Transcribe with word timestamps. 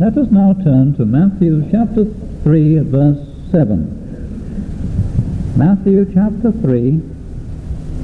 Let 0.00 0.16
us 0.16 0.30
now 0.30 0.52
turn 0.52 0.94
to 0.94 1.04
Matthew 1.04 1.68
chapter 1.72 2.04
3, 2.44 2.78
verse 2.84 3.18
7. 3.50 5.56
Matthew 5.56 6.04
chapter 6.14 6.52
3 6.52 7.02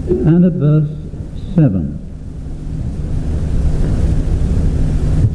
and 0.09 0.45
at 0.45 0.55
verse 0.55 0.91
7. 1.55 2.01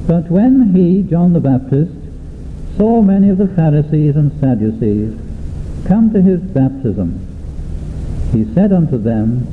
But 0.06 0.30
when 0.30 0.76
he, 0.76 1.04
John 1.04 1.32
the 1.32 1.40
Baptist, 1.40 1.94
saw 2.76 3.02
many 3.02 3.30
of 3.30 3.38
the 3.38 3.48
Pharisees 3.48 4.18
and 4.18 4.38
Sadducees 4.42 5.18
come 5.88 6.12
to 6.12 6.22
his 6.22 6.42
baptism, 6.42 7.26
he 8.34 8.44
said 8.54 8.74
unto 8.74 8.98
them, 8.98 9.48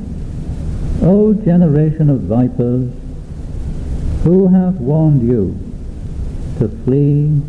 O 1.01 1.33
generation 1.33 2.09
of 2.09 2.23
vipers, 2.23 2.91
who 4.25 4.49
hath 4.49 4.75
warned 4.75 5.21
you 5.21 5.66
to 6.59 6.67
flee 6.85 7.41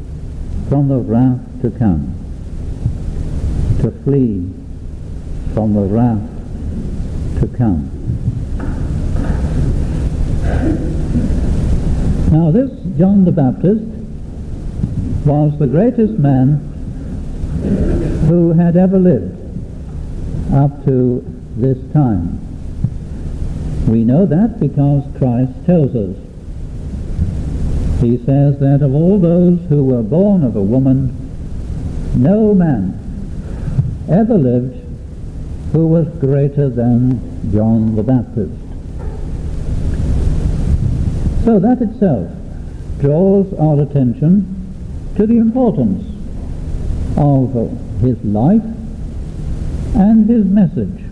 from 0.68 0.88
the 0.88 0.98
wrath 0.98 1.41
to 1.62 1.70
come? 1.70 2.14
To 3.80 3.91
flee 4.05 4.52
from 5.55 5.74
the 5.74 5.80
wrath 5.80 7.41
to 7.41 7.48
come. 7.56 7.91
Now 12.30 12.51
this 12.51 12.70
John 12.98 13.24
the 13.24 13.32
Baptist 13.32 13.84
was 15.24 15.59
the 15.59 15.66
greatest 15.66 16.18
man 16.18 16.59
who 18.29 18.52
had 18.52 18.77
ever 18.77 18.98
lived 18.98 19.34
up 20.52 20.84
to 20.84 21.24
this 21.56 21.79
time. 21.93 22.38
We 23.87 24.04
know 24.04 24.27
that 24.27 24.60
because 24.60 25.04
Christ 25.16 25.52
tells 25.65 25.96
us. 25.96 26.27
He 28.01 28.16
says 28.25 28.61
that 28.61 28.80
of 28.83 28.95
all 28.95 29.19
those 29.19 29.59
who 29.69 29.84
were 29.84 30.02
born 30.02 30.45
of 30.45 30.55
a 30.55 30.62
woman, 30.62 31.12
no 32.15 32.55
man 32.55 32.95
ever 34.09 34.35
lived 34.35 34.77
who 35.73 35.87
was 35.87 36.07
greater 36.21 36.68
than 36.68 37.51
John 37.52 37.96
the 37.96 38.02
Baptist. 38.02 38.52
So 41.45 41.59
that 41.59 41.82
itself 41.82 42.30
draws 43.01 43.52
our 43.55 43.82
attention 43.82 44.55
to 45.16 45.27
the 45.27 45.37
importance 45.37 46.05
of 47.16 47.52
his 48.01 48.23
life 48.24 48.62
and 49.95 50.29
his 50.29 50.45
message. 50.45 51.05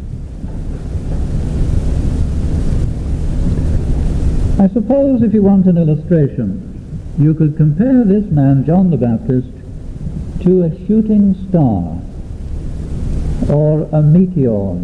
I 4.58 4.68
suppose 4.68 5.22
if 5.22 5.34
you 5.34 5.42
want 5.42 5.66
an 5.66 5.76
illustration, 5.76 6.65
you 7.18 7.32
could 7.32 7.56
compare 7.56 8.04
this 8.04 8.30
man, 8.30 8.64
John 8.66 8.90
the 8.90 8.98
Baptist, 8.98 9.48
to 10.42 10.64
a 10.64 10.86
shooting 10.86 11.34
star 11.48 11.98
or 13.48 13.88
a 13.90 14.02
meteor. 14.02 14.74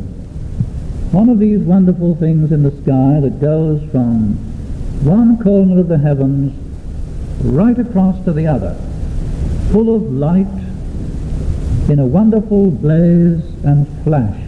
One 1.12 1.28
of 1.28 1.38
these 1.38 1.60
wonderful 1.60 2.16
things 2.16 2.50
in 2.50 2.62
the 2.62 2.70
sky 2.70 3.20
that 3.20 3.38
goes 3.38 3.82
from 3.90 4.34
one 5.04 5.42
corner 5.42 5.80
of 5.80 5.88
the 5.88 5.98
heavens 5.98 6.58
right 7.44 7.78
across 7.78 8.24
to 8.24 8.32
the 8.32 8.46
other, 8.46 8.76
full 9.70 9.94
of 9.94 10.02
light 10.10 10.46
in 11.90 11.98
a 11.98 12.06
wonderful 12.06 12.70
blaze 12.70 13.44
and 13.64 13.86
flash. 14.04 14.40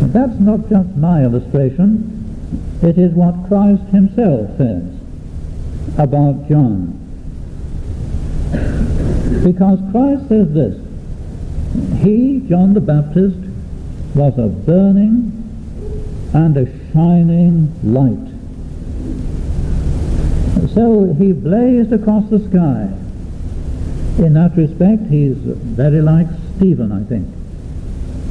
But 0.00 0.12
that's 0.12 0.38
not 0.38 0.68
just 0.68 0.90
my 0.96 1.24
illustration, 1.24 2.10
it 2.82 2.98
is 2.98 3.12
what 3.14 3.48
Christ 3.48 3.82
himself 3.90 4.56
says 4.58 4.93
about 5.98 6.48
John. 6.48 7.00
Because 9.44 9.78
Christ 9.90 10.28
says 10.28 10.52
this, 10.52 10.80
he, 12.02 12.40
John 12.48 12.74
the 12.74 12.80
Baptist, 12.80 13.38
was 14.14 14.38
a 14.38 14.48
burning 14.48 15.32
and 16.32 16.56
a 16.56 16.66
shining 16.92 17.74
light. 17.82 18.34
So 20.74 21.14
he 21.18 21.32
blazed 21.32 21.92
across 21.92 22.28
the 22.30 22.38
sky. 22.48 22.88
In 24.24 24.34
that 24.34 24.56
respect, 24.56 25.10
he's 25.10 25.36
very 25.36 26.00
like 26.00 26.26
Stephen, 26.56 26.92
I 26.92 27.04
think. 27.04 27.28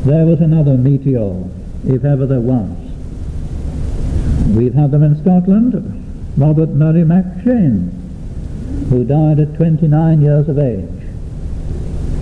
There 0.06 0.26
was 0.26 0.40
another 0.42 0.78
meteor, 0.78 1.44
if 1.86 2.04
ever 2.04 2.26
there 2.26 2.40
was. 2.42 2.70
We've 4.56 4.74
had 4.74 4.92
them 4.92 5.04
in 5.04 5.22
Scotland, 5.22 6.03
Robert 6.36 6.70
Murray 6.70 7.04
McCheyne, 7.04 7.92
who 8.90 9.04
died 9.04 9.40
at 9.40 9.56
29 9.56 10.22
years 10.22 10.50
of 10.50 10.58
age 10.58 10.90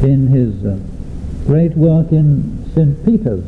in 0.04 0.28
his 0.28 0.66
uh, 0.66 0.78
great 1.46 1.76
work 1.78 2.12
in 2.12 2.70
St. 2.76 3.06
Peter's, 3.06 3.44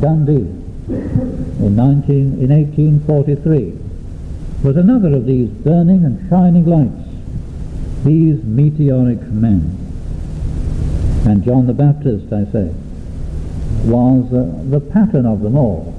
Dundee, 0.00 0.50
in, 0.88 1.76
19, 1.76 2.38
in 2.42 2.50
1843, 2.50 3.78
was 4.62 4.76
another 4.76 5.14
of 5.14 5.24
these 5.24 5.48
burning 5.48 6.04
and 6.04 6.28
shining 6.28 6.66
lights, 6.66 7.08
these 8.04 8.42
meteoric 8.44 9.22
men. 9.22 9.80
And 11.26 11.42
John 11.44 11.66
the 11.66 11.72
Baptist, 11.72 12.30
I 12.30 12.44
say, 12.52 12.74
was 13.84 14.30
uh, 14.32 14.70
the 14.70 14.80
pattern 14.80 15.24
of 15.24 15.40
them 15.40 15.56
all. 15.56 15.94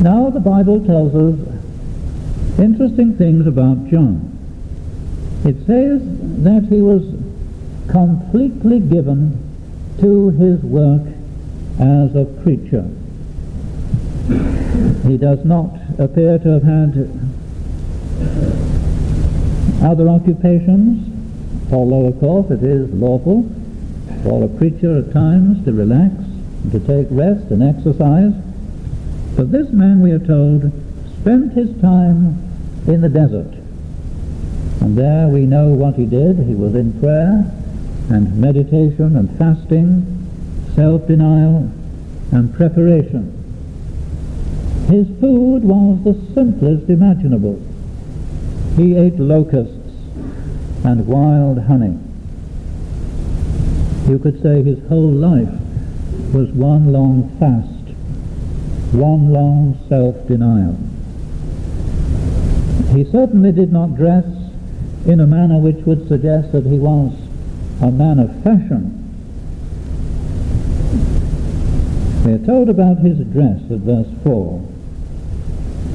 Now 0.00 0.30
the 0.30 0.40
Bible 0.40 0.84
tells 0.86 1.14
us 1.14 1.57
interesting 2.58 3.16
things 3.16 3.46
about 3.46 3.88
John. 3.88 4.34
It 5.44 5.56
says 5.66 6.02
that 6.42 6.66
he 6.68 6.82
was 6.82 7.02
completely 7.88 8.80
given 8.80 9.38
to 10.00 10.30
his 10.30 10.60
work 10.62 11.02
as 11.80 12.14
a 12.14 12.24
preacher. 12.42 12.84
He 15.06 15.16
does 15.16 15.44
not 15.44 15.78
appear 15.98 16.38
to 16.38 16.48
have 16.48 16.62
had 16.64 17.08
other 19.82 20.08
occupations, 20.08 21.08
although 21.72 22.06
of 22.06 22.18
course 22.18 22.50
it 22.50 22.62
is 22.62 22.90
lawful 22.90 23.48
for 24.24 24.44
a 24.44 24.48
preacher 24.48 24.98
at 24.98 25.12
times 25.12 25.64
to 25.64 25.72
relax, 25.72 26.12
to 26.72 26.80
take 26.80 27.06
rest 27.10 27.50
and 27.50 27.62
exercise. 27.62 28.32
But 29.36 29.52
this 29.52 29.70
man, 29.70 30.00
we 30.02 30.10
are 30.10 30.18
told, 30.18 30.72
spent 31.20 31.52
his 31.52 31.70
time 31.80 32.47
in 32.88 33.02
the 33.02 33.08
desert. 33.08 33.52
And 34.80 34.96
there 34.96 35.28
we 35.28 35.44
know 35.44 35.68
what 35.68 35.94
he 35.94 36.06
did. 36.06 36.38
He 36.38 36.54
was 36.54 36.74
in 36.74 36.98
prayer 37.00 37.44
and 38.08 38.34
meditation 38.40 39.16
and 39.16 39.28
fasting, 39.38 40.72
self-denial 40.74 41.70
and 42.32 42.54
preparation. 42.54 43.34
His 44.88 45.06
food 45.20 45.64
was 45.64 46.02
the 46.04 46.34
simplest 46.34 46.88
imaginable. 46.88 47.60
He 48.76 48.96
ate 48.96 49.18
locusts 49.18 49.74
and 50.84 51.06
wild 51.06 51.58
honey. 51.64 51.98
You 54.08 54.18
could 54.18 54.40
say 54.40 54.62
his 54.62 54.78
whole 54.88 55.12
life 55.12 55.52
was 56.32 56.48
one 56.52 56.90
long 56.90 57.28
fast, 57.38 57.94
one 58.94 59.30
long 59.30 59.78
self-denial. 59.90 60.78
He 62.94 63.04
certainly 63.04 63.52
did 63.52 63.72
not 63.72 63.96
dress 63.96 64.24
in 65.06 65.20
a 65.20 65.26
manner 65.26 65.58
which 65.58 65.84
would 65.86 66.08
suggest 66.08 66.52
that 66.52 66.66
he 66.66 66.78
was 66.78 67.12
a 67.80 67.90
man 67.90 68.18
of 68.18 68.30
fashion. 68.42 68.94
We 72.24 72.32
are 72.32 72.46
told 72.46 72.68
about 72.68 72.98
his 72.98 73.18
dress 73.28 73.60
at 73.70 73.78
verse 73.78 74.08
4. 74.24 74.68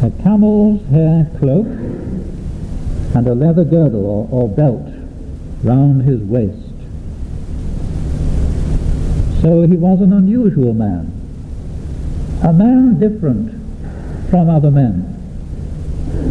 A 0.03 0.11
camel's 0.23 0.85
hair 0.89 1.29
cloak 1.39 1.67
and 3.15 3.27
a 3.27 3.35
leather 3.35 3.63
girdle 3.63 4.05
or, 4.05 4.27
or 4.31 4.49
belt 4.49 4.87
round 5.63 6.01
his 6.03 6.21
waist. 6.21 6.57
So 9.41 9.63
he 9.63 9.75
was 9.75 10.01
an 10.01 10.13
unusual 10.13 10.73
man, 10.73 11.11
a 12.43 12.53
man 12.53 12.97
different 12.99 13.51
from 14.29 14.49
other 14.49 14.71
men, 14.71 15.12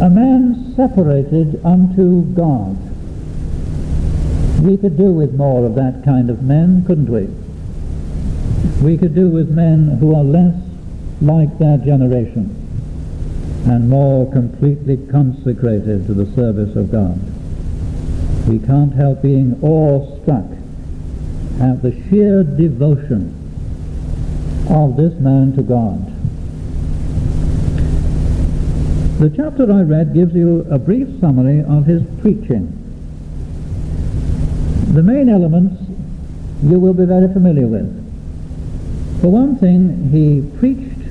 a 0.01 0.09
man 0.09 0.73
separated 0.75 1.63
unto 1.63 2.23
God. 2.33 2.77
We 4.61 4.77
could 4.77 4.97
do 4.97 5.11
with 5.11 5.33
more 5.33 5.65
of 5.65 5.75
that 5.75 6.03
kind 6.03 6.29
of 6.29 6.41
men, 6.41 6.83
couldn't 6.85 7.09
we? 7.09 7.27
We 8.83 8.97
could 8.97 9.13
do 9.13 9.29
with 9.29 9.49
men 9.49 9.97
who 9.99 10.15
are 10.15 10.23
less 10.23 10.55
like 11.21 11.57
their 11.57 11.77
generation 11.77 12.59
and 13.65 13.89
more 13.89 14.29
completely 14.31 14.97
consecrated 15.07 16.05
to 16.07 16.13
the 16.13 16.25
service 16.35 16.75
of 16.75 16.91
God. 16.91 17.19
We 18.47 18.59
can't 18.59 18.93
help 18.93 19.21
being 19.21 19.57
awestruck 19.63 20.45
at 21.61 21.81
the 21.81 21.91
sheer 22.09 22.43
devotion 22.43 23.39
of 24.69 24.97
this 24.97 25.13
man 25.19 25.55
to 25.55 25.63
God. 25.63 26.12
The 29.23 29.29
chapter 29.29 29.71
I 29.71 29.83
read 29.83 30.13
gives 30.13 30.35
you 30.35 30.67
a 30.69 30.77
brief 30.77 31.07
summary 31.21 31.63
of 31.63 31.85
his 31.85 32.03
preaching. 32.19 32.67
The 34.93 35.01
main 35.01 35.29
elements 35.29 35.81
you 36.61 36.77
will 36.77 36.93
be 36.93 37.05
very 37.05 37.31
familiar 37.31 37.65
with. 37.65 37.87
For 39.21 39.29
one 39.29 39.55
thing, 39.55 40.09
he 40.11 40.41
preached 40.59 41.07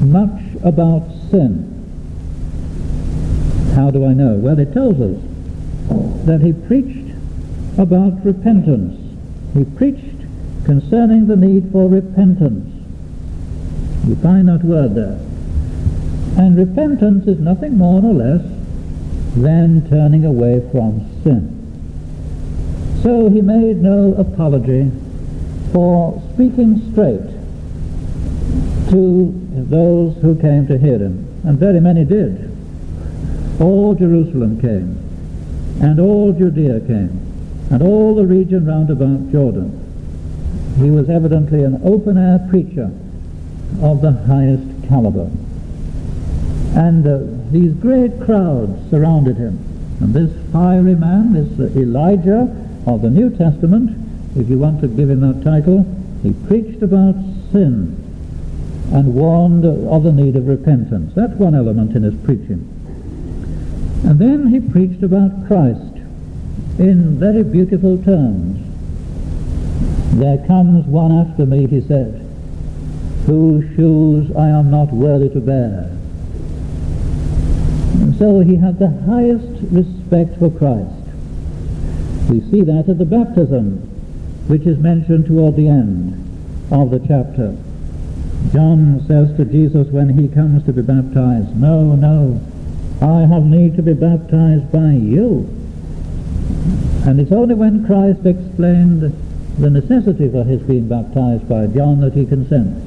much 0.00 0.42
about 0.64 1.08
sin. 1.30 1.62
How 3.76 3.92
do 3.92 4.04
I 4.04 4.14
know? 4.14 4.34
Well, 4.34 4.58
it 4.58 4.72
tells 4.72 5.00
us 5.00 5.22
that 6.26 6.40
he 6.40 6.52
preached 6.52 7.14
about 7.78 8.24
repentance. 8.24 8.98
He 9.54 9.62
preached 9.62 10.26
concerning 10.64 11.28
the 11.28 11.36
need 11.36 11.70
for 11.70 11.88
repentance. 11.88 12.66
You 14.08 14.16
find 14.16 14.48
that 14.48 14.64
word 14.64 14.96
there. 14.96 15.27
And 16.38 16.56
repentance 16.56 17.26
is 17.26 17.40
nothing 17.40 17.76
more 17.76 18.00
nor 18.00 18.14
less 18.14 18.42
than 19.36 19.88
turning 19.90 20.24
away 20.24 20.60
from 20.70 21.04
sin. 21.24 21.56
So 23.02 23.28
he 23.28 23.40
made 23.40 23.82
no 23.82 24.14
apology 24.14 24.90
for 25.72 26.22
speaking 26.34 26.92
straight 26.92 27.26
to 28.90 29.34
those 29.68 30.16
who 30.22 30.36
came 30.40 30.68
to 30.68 30.78
hear 30.78 30.98
him, 30.98 31.26
and 31.44 31.58
very 31.58 31.80
many 31.80 32.04
did. 32.04 32.48
All 33.60 33.94
Jerusalem 33.94 34.60
came, 34.60 34.96
and 35.82 35.98
all 35.98 36.32
Judea 36.32 36.80
came, 36.80 37.18
and 37.70 37.82
all 37.82 38.14
the 38.14 38.24
region 38.24 38.64
round 38.64 38.90
about 38.90 39.32
Jordan. 39.32 39.74
He 40.78 40.88
was 40.90 41.10
evidently 41.10 41.64
an 41.64 41.80
open-air 41.84 42.46
preacher 42.48 42.92
of 43.82 44.00
the 44.02 44.12
highest 44.12 44.88
caliber. 44.88 45.28
And 46.78 47.04
uh, 47.04 47.18
these 47.50 47.72
great 47.72 48.20
crowds 48.20 48.88
surrounded 48.88 49.36
him. 49.36 49.58
And 50.00 50.14
this 50.14 50.30
fiery 50.52 50.94
man, 50.94 51.32
this 51.32 51.76
Elijah 51.76 52.54
of 52.86 53.02
the 53.02 53.10
New 53.10 53.30
Testament, 53.36 53.98
if 54.36 54.48
you 54.48 54.58
want 54.58 54.80
to 54.82 54.86
give 54.86 55.10
him 55.10 55.20
that 55.20 55.42
title, 55.42 55.84
he 56.22 56.32
preached 56.46 56.80
about 56.80 57.16
sin 57.50 57.96
and 58.92 59.12
warned 59.12 59.64
of 59.64 60.04
the 60.04 60.12
need 60.12 60.36
of 60.36 60.46
repentance. 60.46 61.12
That's 61.16 61.32
one 61.32 61.56
element 61.56 61.96
in 61.96 62.04
his 62.04 62.14
preaching. 62.24 62.62
And 64.04 64.20
then 64.20 64.46
he 64.46 64.60
preached 64.60 65.02
about 65.02 65.48
Christ 65.48 65.96
in 66.78 67.18
very 67.18 67.42
beautiful 67.42 68.00
terms. 68.04 68.64
There 70.16 70.46
comes 70.46 70.86
one 70.86 71.10
after 71.10 71.44
me, 71.44 71.66
he 71.66 71.80
said, 71.80 72.24
whose 73.26 73.64
shoes 73.74 74.30
I 74.36 74.46
am 74.46 74.70
not 74.70 74.92
worthy 74.92 75.28
to 75.30 75.40
bear. 75.40 75.98
So 78.18 78.40
he 78.40 78.56
had 78.56 78.80
the 78.80 78.90
highest 79.06 79.46
respect 79.70 80.38
for 80.40 80.50
Christ. 80.50 80.90
We 82.28 82.40
see 82.50 82.62
that 82.62 82.88
at 82.88 82.98
the 82.98 83.04
baptism, 83.04 83.78
which 84.48 84.62
is 84.62 84.76
mentioned 84.78 85.26
toward 85.26 85.54
the 85.54 85.68
end 85.68 86.12
of 86.72 86.90
the 86.90 86.98
chapter. 86.98 87.56
John 88.52 89.04
says 89.06 89.36
to 89.36 89.44
Jesus 89.44 89.86
when 89.88 90.18
he 90.18 90.26
comes 90.26 90.64
to 90.64 90.72
be 90.72 90.82
baptized, 90.82 91.54
No, 91.56 91.94
no, 91.94 92.40
I 93.00 93.20
have 93.32 93.44
need 93.44 93.76
to 93.76 93.82
be 93.82 93.94
baptized 93.94 94.72
by 94.72 94.92
you. 94.92 95.46
And 97.06 97.20
it's 97.20 97.32
only 97.32 97.54
when 97.54 97.86
Christ 97.86 98.26
explained 98.26 99.14
the 99.58 99.70
necessity 99.70 100.28
for 100.28 100.42
his 100.42 100.60
being 100.62 100.88
baptized 100.88 101.48
by 101.48 101.68
John 101.68 102.00
that 102.00 102.14
he 102.14 102.26
consents. 102.26 102.82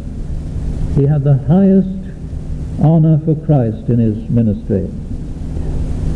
He 0.95 1.05
had 1.05 1.23
the 1.23 1.37
highest 1.47 1.87
honor 2.83 3.19
for 3.23 3.35
Christ 3.45 3.87
in 3.87 3.99
his 3.99 4.29
ministry. 4.29 4.89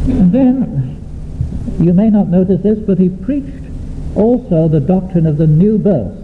And 0.07 0.31
then, 0.31 1.03
you 1.79 1.93
may 1.93 2.09
not 2.09 2.27
notice 2.27 2.61
this, 2.61 2.79
but 2.79 2.97
he 2.97 3.09
preached 3.09 3.65
also 4.15 4.67
the 4.67 4.79
doctrine 4.79 5.25
of 5.25 5.37
the 5.37 5.47
new 5.47 5.77
birth, 5.77 6.15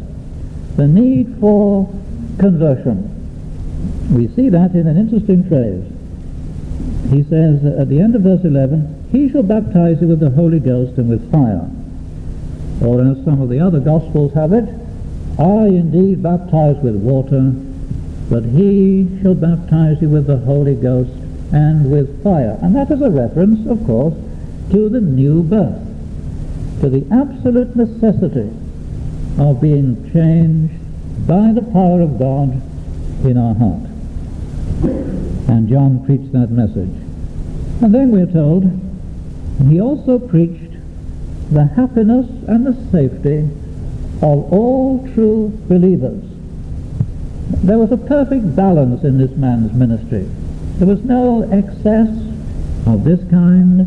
the 0.78 0.88
need 0.88 1.36
for 1.39 1.89
conversion. 2.38 3.07
We 4.12 4.28
see 4.36 4.50
that 4.50 4.74
in 4.74 4.88
an 4.88 4.98
interesting 4.98 5.44
phrase. 5.48 5.83
He 7.10 7.24
says 7.24 7.66
at 7.66 7.89
the 7.89 8.00
end 8.00 8.16
of 8.16 8.22
verse 8.22 8.44
11, 8.44 9.10
He 9.12 9.30
shall 9.30 9.44
baptize 9.44 10.00
you 10.01 10.07
with 10.07 10.19
the 10.19 10.30
Holy 10.30 10.60
Ghost 10.60 10.98
and 10.98 11.10
with 11.10 11.31
fire. 11.31 11.69
Or 12.81 13.01
as 13.01 13.24
some 13.25 13.42
of 13.42 13.50
the 13.50 13.60
other 13.60 13.80
Gospels 13.80 14.33
have 14.33 14.54
it, 14.54 14.68
I 15.39 15.68
indeed 15.68 16.22
baptize 16.22 16.78
with 16.78 16.95
water, 16.95 17.51
but 18.30 18.45
he 18.45 19.07
shall 19.22 19.36
baptize 19.36 20.01
you 20.01 20.10
with 20.10 20.28
the 20.28 20.38
Holy 20.38 20.75
Ghost 20.75 21.20
and 21.51 21.92
with 21.92 22.24
fire. 22.24 22.57
And 22.62 22.75
that 22.75 22.92
is 22.92 23.01
a 23.01 23.09
reference, 23.09 23.68
of 23.69 23.86
course, 23.86 24.13
to 24.71 24.89
the 24.89 25.01
new 25.01 25.44
birth, 25.44 25.81
to 26.81 26.89
the 26.89 27.06
absolute 27.12 27.75
necessity 27.75 28.50
of 29.39 29.62
being 29.62 30.12
changed 30.13 30.74
by 31.27 31.51
the 31.53 31.62
power 31.62 32.01
of 32.01 32.18
God 32.18 32.62
in 33.25 33.38
our 33.38 33.56
heart. 33.56 33.88
And 35.50 35.69
John 35.69 36.06
preached 36.06 36.31
that 36.31 36.50
message. 36.50 36.89
And 37.81 37.94
then 37.94 38.12
we're 38.12 38.31
told 38.31 38.63
he 39.69 39.81
also 39.81 40.18
preached 40.18 40.74
the 41.51 41.65
happiness 41.65 42.27
and 42.47 42.65
the 42.65 42.74
safety 42.92 43.50
of 44.21 44.54
all 44.54 45.07
true 45.13 45.51
believers. 45.68 46.24
There 47.63 47.77
was 47.77 47.92
a 47.92 47.97
perfect 47.97 48.56
balance 48.56 49.04
in 49.04 49.18
this 49.18 49.31
man's 49.31 49.74
ministry. 49.74 50.30
There 50.81 50.88
was 50.88 51.04
no 51.04 51.44
excess 51.44 52.10
of 52.88 53.04
this 53.04 53.19
kind 53.30 53.86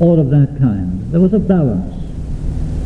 or 0.00 0.18
of 0.18 0.30
that 0.30 0.56
kind. 0.58 1.12
There 1.12 1.20
was 1.20 1.32
a 1.32 1.38
balance. 1.38 1.94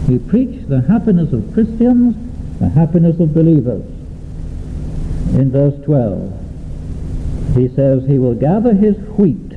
He 0.07 0.19
preached 0.19 0.69
the 0.69 0.83
happiness 0.83 1.33
of 1.33 1.55
Christians, 1.55 2.15
the 2.59 2.69
happiness 2.69 3.19
of 3.19 3.33
believers. 3.33 3.87
In 5.33 5.51
verse 5.51 5.83
12, 5.87 7.57
he 7.57 7.69
says, 7.69 8.07
He 8.07 8.19
will 8.19 8.35
gather 8.35 8.75
his 8.75 8.99
wheat 9.17 9.53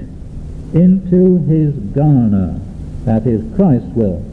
into 0.73 1.43
his 1.47 1.75
garner, 1.93 2.61
that 3.03 3.27
is, 3.27 3.43
Christ 3.57 3.87
will. 3.87 4.23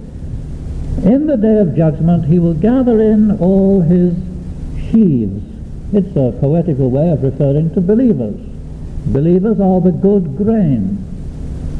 In 1.02 1.26
the 1.26 1.36
day 1.36 1.58
of 1.58 1.74
judgment, 1.74 2.26
he 2.26 2.38
will 2.38 2.54
gather 2.54 3.00
in 3.00 3.36
all 3.40 3.80
his 3.80 4.14
sheaves 4.92 5.42
it's 5.90 6.14
a 6.16 6.38
poetical 6.38 6.90
way 6.90 7.10
of 7.10 7.22
referring 7.22 7.72
to 7.72 7.80
believers. 7.80 8.47
Believers 9.12 9.58
are 9.58 9.80
the 9.80 9.92
good 9.92 10.36
grain. 10.36 11.04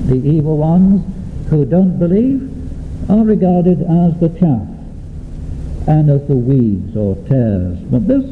The 0.06 0.16
evil 0.16 0.56
ones 0.56 1.04
who 1.50 1.64
don't 1.64 1.98
believe 1.98 2.40
are 3.10 3.24
regarded 3.24 3.82
as 3.82 4.18
the 4.20 4.30
chaff 4.40 4.66
and 5.86 6.10
as 6.10 6.26
the 6.26 6.36
weeds 6.36 6.96
or 6.96 7.16
tares. 7.28 7.78
But 7.90 8.08
this 8.08 8.24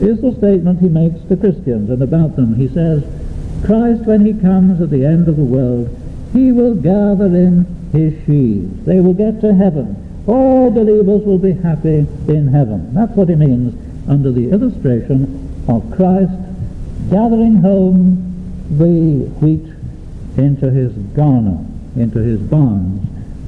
is 0.00 0.20
the 0.20 0.34
statement 0.38 0.80
he 0.80 0.88
makes 0.88 1.20
to 1.28 1.36
Christians 1.36 1.90
and 1.90 2.02
about 2.02 2.36
them. 2.36 2.54
He 2.54 2.68
says, 2.68 3.02
Christ, 3.64 4.02
when 4.02 4.24
he 4.24 4.34
comes 4.34 4.80
at 4.80 4.90
the 4.90 5.04
end 5.04 5.28
of 5.28 5.36
the 5.36 5.44
world, 5.44 5.88
he 6.32 6.52
will 6.52 6.74
gather 6.74 7.26
in 7.26 7.66
his 7.92 8.14
sheaves. 8.26 8.84
They 8.84 9.00
will 9.00 9.14
get 9.14 9.40
to 9.40 9.54
heaven. 9.54 10.22
All 10.26 10.70
believers 10.70 11.22
will 11.24 11.38
be 11.38 11.52
happy 11.52 12.06
in 12.28 12.48
heaven. 12.48 12.94
That's 12.94 13.12
what 13.12 13.28
he 13.28 13.34
means 13.34 13.74
under 14.08 14.30
the 14.30 14.50
illustration 14.50 15.64
of 15.68 15.90
Christ 15.96 16.32
gathering 17.10 17.56
home 17.56 18.34
the 18.70 19.28
wheat 19.40 19.72
into 20.36 20.70
his 20.70 20.92
garner, 21.14 21.64
into 21.96 22.18
his 22.18 22.40
barns, 22.40 23.06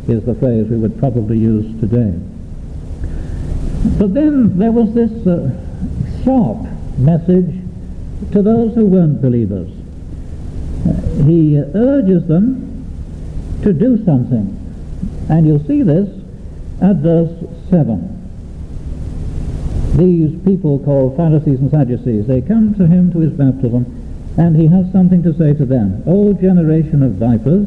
is 0.09 0.25
the 0.25 0.35
phrase 0.35 0.69
we 0.69 0.77
would 0.77 0.99
probably 0.99 1.39
use 1.39 1.67
today. 1.81 2.19
But 3.99 4.15
then 4.15 4.59
there 4.59 4.73
was 4.73 4.93
this 4.95 5.11
uh, 5.27 5.51
sharp 6.25 6.59
message 6.99 7.63
to 8.33 8.43
those 8.43 8.75
who 8.75 8.87
weren't 8.87 9.21
believers. 9.21 9.71
Uh, 10.87 11.25
he 11.25 11.59
urges 11.59 12.27
them 12.27 12.85
to 13.63 13.73
do 13.73 14.05
something. 14.05 14.53
And 15.29 15.47
you'll 15.47 15.67
see 15.67 15.83
this 15.83 16.09
at 16.81 16.97
verse 16.97 17.33
7 17.71 18.16
these 19.97 20.39
people 20.45 20.79
called 20.79 21.17
Pharisees 21.17 21.61
and 21.61 21.71
Sadducees, 21.71 22.27
they 22.27 22.41
come 22.43 22.75
to 22.75 22.87
him 22.87 23.13
to 23.13 23.19
his 23.21 23.33
baptism, 23.33 23.85
and 24.37 24.55
he 24.55 24.67
has 24.67 24.91
something 24.93 25.23
to 25.23 25.33
say 25.35 25.55
to 25.55 25.65
them. 25.65 26.03
O 26.07 26.33
generation 26.35 27.03
of 27.03 27.13
vipers, 27.13 27.67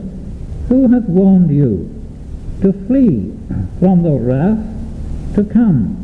who 0.68 0.88
hath 0.88 1.06
warned 1.06 1.50
you 1.50 1.90
to 2.62 2.72
flee 2.88 3.34
from 3.80 4.04
the 4.04 4.12
wrath 4.12 4.60
to 5.36 5.44
come? 5.44 5.96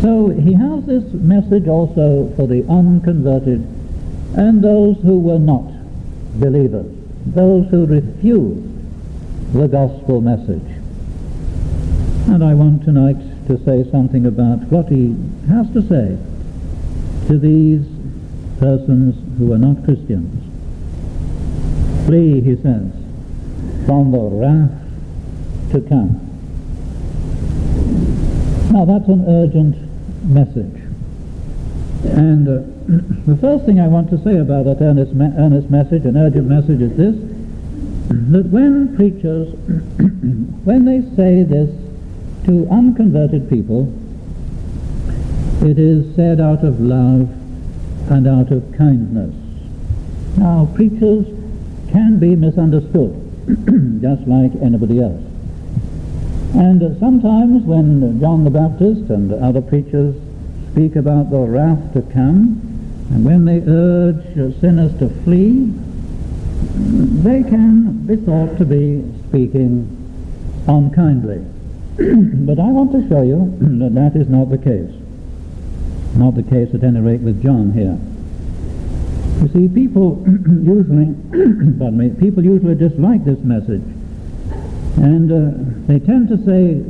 So 0.00 0.30
he 0.30 0.54
has 0.54 0.84
this 0.84 1.04
message 1.12 1.68
also 1.68 2.32
for 2.34 2.48
the 2.48 2.66
unconverted 2.68 3.64
and 4.36 4.64
those 4.64 4.96
who 5.02 5.20
were 5.20 5.38
not 5.38 5.70
believers, 6.40 6.92
those 7.26 7.68
who 7.70 7.86
refused 7.86 8.66
the 9.52 9.68
gospel 9.68 10.20
message. 10.20 10.66
And 12.26 12.42
I 12.42 12.54
want 12.54 12.84
tonight 12.84 13.31
to 13.52 13.64
say 13.64 13.90
something 13.90 14.24
about 14.24 14.60
what 14.72 14.88
he 14.88 15.14
has 15.46 15.68
to 15.72 15.82
say 15.82 16.16
to 17.28 17.38
these 17.38 17.84
persons 18.58 19.14
who 19.36 19.52
are 19.52 19.58
not 19.58 19.84
Christians. 19.84 20.32
Flee, 22.06 22.40
he 22.40 22.56
says, 22.56 22.88
from 23.84 24.10
the 24.10 24.18
wrath 24.18 24.72
to 25.72 25.80
come. 25.82 26.16
Now 28.72 28.86
that's 28.86 29.08
an 29.08 29.24
urgent 29.28 29.76
message. 30.24 30.80
And 32.04 32.48
uh, 32.48 32.62
the 33.26 33.36
first 33.36 33.66
thing 33.66 33.80
I 33.80 33.88
want 33.88 34.08
to 34.10 34.18
say 34.24 34.38
about 34.38 34.64
that 34.64 34.80
earnest, 34.80 35.12
me- 35.12 35.32
earnest 35.36 35.68
message, 35.68 36.06
an 36.06 36.16
urgent 36.16 36.48
message, 36.48 36.80
is 36.80 36.96
this, 36.96 37.14
that 38.32 38.46
when 38.46 38.96
preachers, 38.96 39.48
when 40.64 40.86
they 40.86 41.02
say 41.16 41.42
this 41.42 41.81
to 42.44 42.68
unconverted 42.70 43.48
people, 43.48 43.92
it 45.62 45.78
is 45.78 46.14
said 46.16 46.40
out 46.40 46.64
of 46.64 46.80
love 46.80 47.30
and 48.10 48.26
out 48.26 48.50
of 48.50 48.62
kindness. 48.76 49.34
Now, 50.36 50.68
preachers 50.74 51.26
can 51.90 52.18
be 52.18 52.34
misunderstood, 52.34 53.14
just 54.02 54.26
like 54.26 54.50
anybody 54.60 55.00
else. 55.00 55.22
And 56.54 56.82
uh, 56.82 56.98
sometimes 56.98 57.62
when 57.62 58.20
John 58.20 58.44
the 58.44 58.50
Baptist 58.50 59.10
and 59.10 59.32
other 59.32 59.62
preachers 59.62 60.14
speak 60.72 60.96
about 60.96 61.30
the 61.30 61.38
wrath 61.38 61.92
to 61.94 62.02
come, 62.02 62.60
and 63.10 63.24
when 63.24 63.44
they 63.44 63.62
urge 63.66 64.60
sinners 64.60 64.98
to 64.98 65.08
flee, 65.22 65.70
they 67.22 67.42
can 67.42 68.06
be 68.06 68.16
thought 68.16 68.58
to 68.58 68.64
be 68.64 69.04
speaking 69.28 69.86
unkindly. 70.66 71.44
but 72.46 72.58
I 72.58 72.66
want 72.66 72.90
to 72.92 73.08
show 73.08 73.22
you 73.22 73.56
that 73.78 73.94
that 73.94 74.18
is 74.18 74.28
not 74.28 74.50
the 74.50 74.58
case. 74.58 74.90
Not 76.16 76.34
the 76.34 76.42
case 76.42 76.74
at 76.74 76.82
any 76.82 77.00
rate 77.00 77.20
with 77.20 77.42
John 77.42 77.72
here. 77.72 77.94
You 79.40 79.48
see, 79.54 79.72
people 79.72 80.18
usually, 80.26 81.14
pardon 81.78 81.98
me, 81.98 82.10
people 82.10 82.44
usually 82.44 82.74
dislike 82.74 83.24
this 83.24 83.38
message. 83.40 83.86
And 84.98 85.30
uh, 85.30 85.86
they 85.86 86.00
tend 86.00 86.28
to 86.28 86.38
say, 86.42 86.82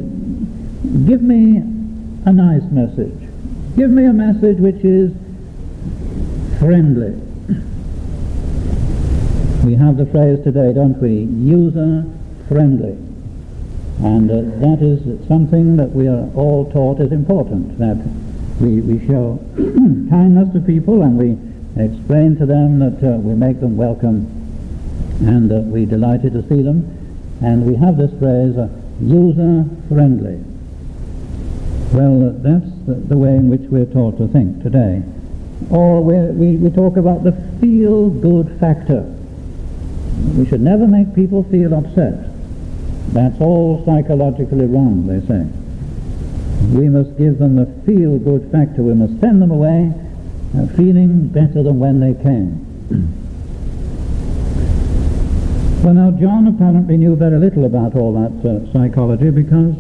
give 1.07 1.21
me 1.21 1.59
a 2.25 2.33
nice 2.33 2.65
message. 2.73 3.19
Give 3.77 3.91
me 3.91 4.05
a 4.07 4.13
message 4.13 4.59
which 4.59 4.83
is 4.83 5.13
friendly. 6.59 7.21
We 9.65 9.75
have 9.77 9.97
the 9.99 10.07
phrase 10.07 10.43
today, 10.43 10.73
don't 10.73 10.97
we? 11.01 11.29
User 11.45 12.05
friendly. 12.49 13.12
And 14.01 14.31
uh, 14.31 14.35
that 14.67 14.83
is 14.83 15.29
something 15.29 15.77
that 15.77 15.91
we 15.91 16.09
are 16.09 16.29
all 16.35 16.71
taught 16.73 17.01
is 17.01 17.13
important, 17.13 17.79
that 17.79 17.97
we, 18.61 18.81
we 18.81 19.07
show 19.07 19.39
kindness 20.11 20.53
to 20.55 20.61
people 20.61 21.03
and 21.03 21.19
we 21.19 21.39
explain 21.83 22.37
to 22.37 22.47
them 22.47 22.79
that 22.81 23.03
uh, 23.03 23.19
we 23.19 23.35
make 23.35 23.61
them 23.61 23.77
welcome 23.77 24.27
and 25.21 25.53
uh, 25.53 25.57
we're 25.57 25.87
delighted 25.87 26.33
to 26.33 26.43
see 26.49 26.63
them. 26.63 26.99
And 27.43 27.67
we 27.67 27.75
have 27.77 27.97
this 27.97 28.11
phrase, 28.19 28.57
uh, 28.57 28.69
user 29.01 29.65
friendly. 29.89 30.43
Well, 31.93 32.29
uh, 32.29 32.33
that's 32.39 32.71
the, 32.87 32.95
the, 32.95 33.17
way 33.17 33.37
in 33.37 33.49
which 33.49 33.63
we're 33.63 33.87
taught 33.87 34.19
to 34.19 34.29
think 34.29 34.63
today. 34.63 35.03
Or 35.71 36.03
we, 36.03 36.57
we 36.57 36.71
talk 36.71 36.97
about 36.97 37.25
the 37.25 37.33
feel 37.61 38.11
good 38.11 38.59
factor. 38.59 39.03
We 40.37 40.47
should 40.47 40.61
never 40.61 40.87
make 40.87 41.15
people 41.15 41.45
feel 41.45 41.75
upset. 41.75 42.32
That's 43.09 43.41
all 43.41 43.85
psychologically 43.85 44.67
wrong, 44.67 45.07
they 45.07 45.21
say. 45.27 45.47
We 46.71 46.89
must 46.89 47.19
give 47.19 47.39
them 47.39 47.57
the 47.57 47.67
feel 47.85 48.19
good 48.19 48.51
factor. 48.51 48.83
We 48.83 48.95
must 48.95 49.21
send 49.21 49.43
them 49.43 49.51
away 49.51 49.93
uh, 50.57 50.67
feeling 50.77 51.29
better 51.29 51.63
than 51.63 51.79
when 51.79 52.01
they 52.01 52.15
came. 52.23 52.65
well, 55.85 55.95
now, 55.95 56.11
John 56.13 56.47
apparently 56.47 56.97
knew 56.97 57.17
very 57.17 57.39
little 57.39 57.65
about 57.65 57.97
all 57.97 58.13
that 58.15 58.49
uh, 58.49 58.73
psychology 58.73 59.31
because 59.31 59.75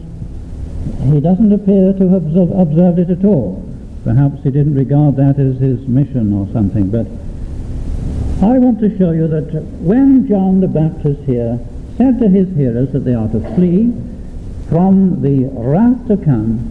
he 1.12 1.20
doesn't 1.20 1.52
appear 1.52 1.92
to 1.94 2.08
have 2.08 2.24
observed 2.58 2.98
it 2.98 3.10
at 3.10 3.24
all. 3.24 3.62
Perhaps 4.04 4.42
he 4.42 4.50
didn't 4.50 4.74
regard 4.74 5.16
that 5.16 5.38
as 5.38 5.58
his 5.60 5.86
mission 5.86 6.32
or 6.32 6.48
something, 6.52 6.90
but 6.90 7.06
I 8.44 8.58
want 8.58 8.80
to 8.80 8.98
show 8.98 9.12
you 9.12 9.28
that 9.28 9.62
when 9.80 10.26
John 10.26 10.60
the 10.60 10.66
Baptist 10.66 11.22
here 11.22 11.60
said 11.96 12.18
to 12.20 12.28
his 12.28 12.48
hearers 12.56 12.92
that 12.92 13.00
they 13.00 13.14
are 13.14 13.28
to 13.28 13.40
flee 13.54 13.92
from 14.68 15.22
the 15.22 15.48
wrath 15.52 16.06
to 16.08 16.16
come, 16.16 16.68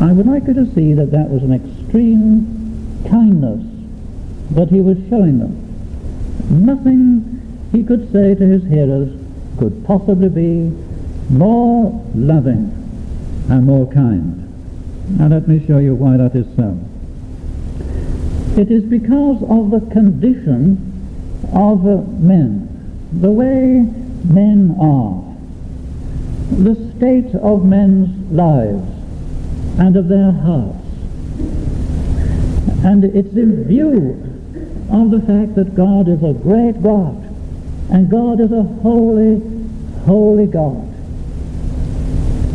I 0.00 0.12
would 0.12 0.26
like 0.26 0.46
you 0.46 0.54
to 0.54 0.74
see 0.74 0.92
that 0.94 1.10
that 1.10 1.28
was 1.28 1.42
an 1.42 1.52
extreme 1.52 3.04
kindness 3.08 3.64
that 4.52 4.68
he 4.70 4.80
was 4.80 4.96
showing 5.08 5.38
them. 5.38 6.64
Nothing 6.64 7.68
he 7.72 7.82
could 7.82 8.10
say 8.12 8.34
to 8.34 8.46
his 8.46 8.64
hearers 8.64 9.12
could 9.58 9.84
possibly 9.84 10.28
be 10.28 10.70
more 11.30 12.04
loving 12.14 12.72
and 13.50 13.66
more 13.66 13.90
kind. 13.92 14.44
Now 15.18 15.28
let 15.28 15.48
me 15.48 15.64
show 15.66 15.78
you 15.78 15.94
why 15.94 16.16
that 16.16 16.34
is 16.34 16.46
so. 16.56 16.78
It 18.60 18.70
is 18.70 18.84
because 18.84 19.42
of 19.42 19.70
the 19.70 19.80
condition 19.92 20.84
of 21.52 21.84
men, 22.20 22.67
the 23.12 23.30
way 23.30 23.86
men 24.24 24.76
are, 24.80 25.24
the 26.62 26.74
state 26.96 27.34
of 27.36 27.64
men's 27.64 28.32
lives 28.32 28.82
and 29.78 29.96
of 29.96 30.08
their 30.08 30.32
hearts. 30.32 30.76
And 32.84 33.04
it's 33.04 33.34
in 33.34 33.64
view 33.64 34.24
of 34.90 35.10
the 35.10 35.20
fact 35.20 35.54
that 35.56 35.74
God 35.74 36.08
is 36.08 36.22
a 36.22 36.32
great 36.32 36.82
God 36.82 37.16
and 37.90 38.10
God 38.10 38.40
is 38.40 38.52
a 38.52 38.62
holy, 38.62 39.40
holy 40.04 40.46
God 40.46 40.88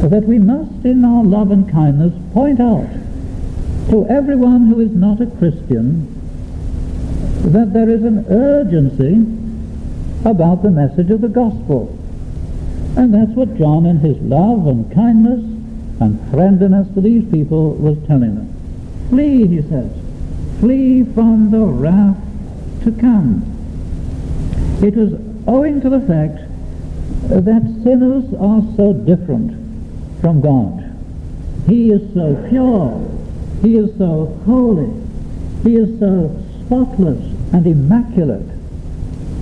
that 0.09 0.23
we 0.23 0.37
must, 0.37 0.85
in 0.85 1.05
our 1.05 1.23
love 1.23 1.51
and 1.51 1.69
kindness, 1.71 2.13
point 2.33 2.59
out 2.59 2.89
to 3.89 4.05
everyone 4.09 4.67
who 4.67 4.81
is 4.81 4.91
not 4.91 5.21
a 5.21 5.25
Christian 5.25 6.09
that 7.51 7.73
there 7.73 7.89
is 7.89 8.03
an 8.03 8.25
urgency 8.29 9.42
about 10.25 10.63
the 10.63 10.71
message 10.71 11.09
of 11.09 11.21
the 11.21 11.27
gospel. 11.27 11.97
And 12.95 13.13
that's 13.13 13.31
what 13.31 13.57
John, 13.57 13.85
in 13.85 13.99
his 13.99 14.17
love 14.19 14.67
and 14.67 14.91
kindness 14.93 15.39
and 15.99 16.31
friendliness 16.31 16.87
to 16.93 17.01
these 17.01 17.29
people, 17.31 17.73
was 17.73 17.97
telling 18.07 18.35
them. 18.35 19.07
Flee, 19.09 19.47
he 19.47 19.61
says. 19.61 19.91
Flee 20.59 21.03
from 21.03 21.51
the 21.51 21.59
wrath 21.59 22.17
to 22.83 22.91
come. 22.91 23.43
It 24.81 24.95
was 24.95 25.13
owing 25.47 25.81
to 25.81 25.89
the 25.89 26.01
fact 26.01 26.39
that 27.29 27.81
sinners 27.83 28.25
are 28.35 28.61
so 28.75 28.93
different 28.93 29.51
from 30.21 30.41
God. 30.41 30.83
He 31.67 31.91
is 31.91 32.13
so 32.13 32.35
pure. 32.49 33.09
He 33.61 33.77
is 33.77 33.97
so 33.97 34.39
holy. 34.45 34.91
He 35.63 35.75
is 35.77 35.99
so 35.99 36.43
spotless 36.65 37.19
and 37.53 37.65
immaculate. 37.65 38.52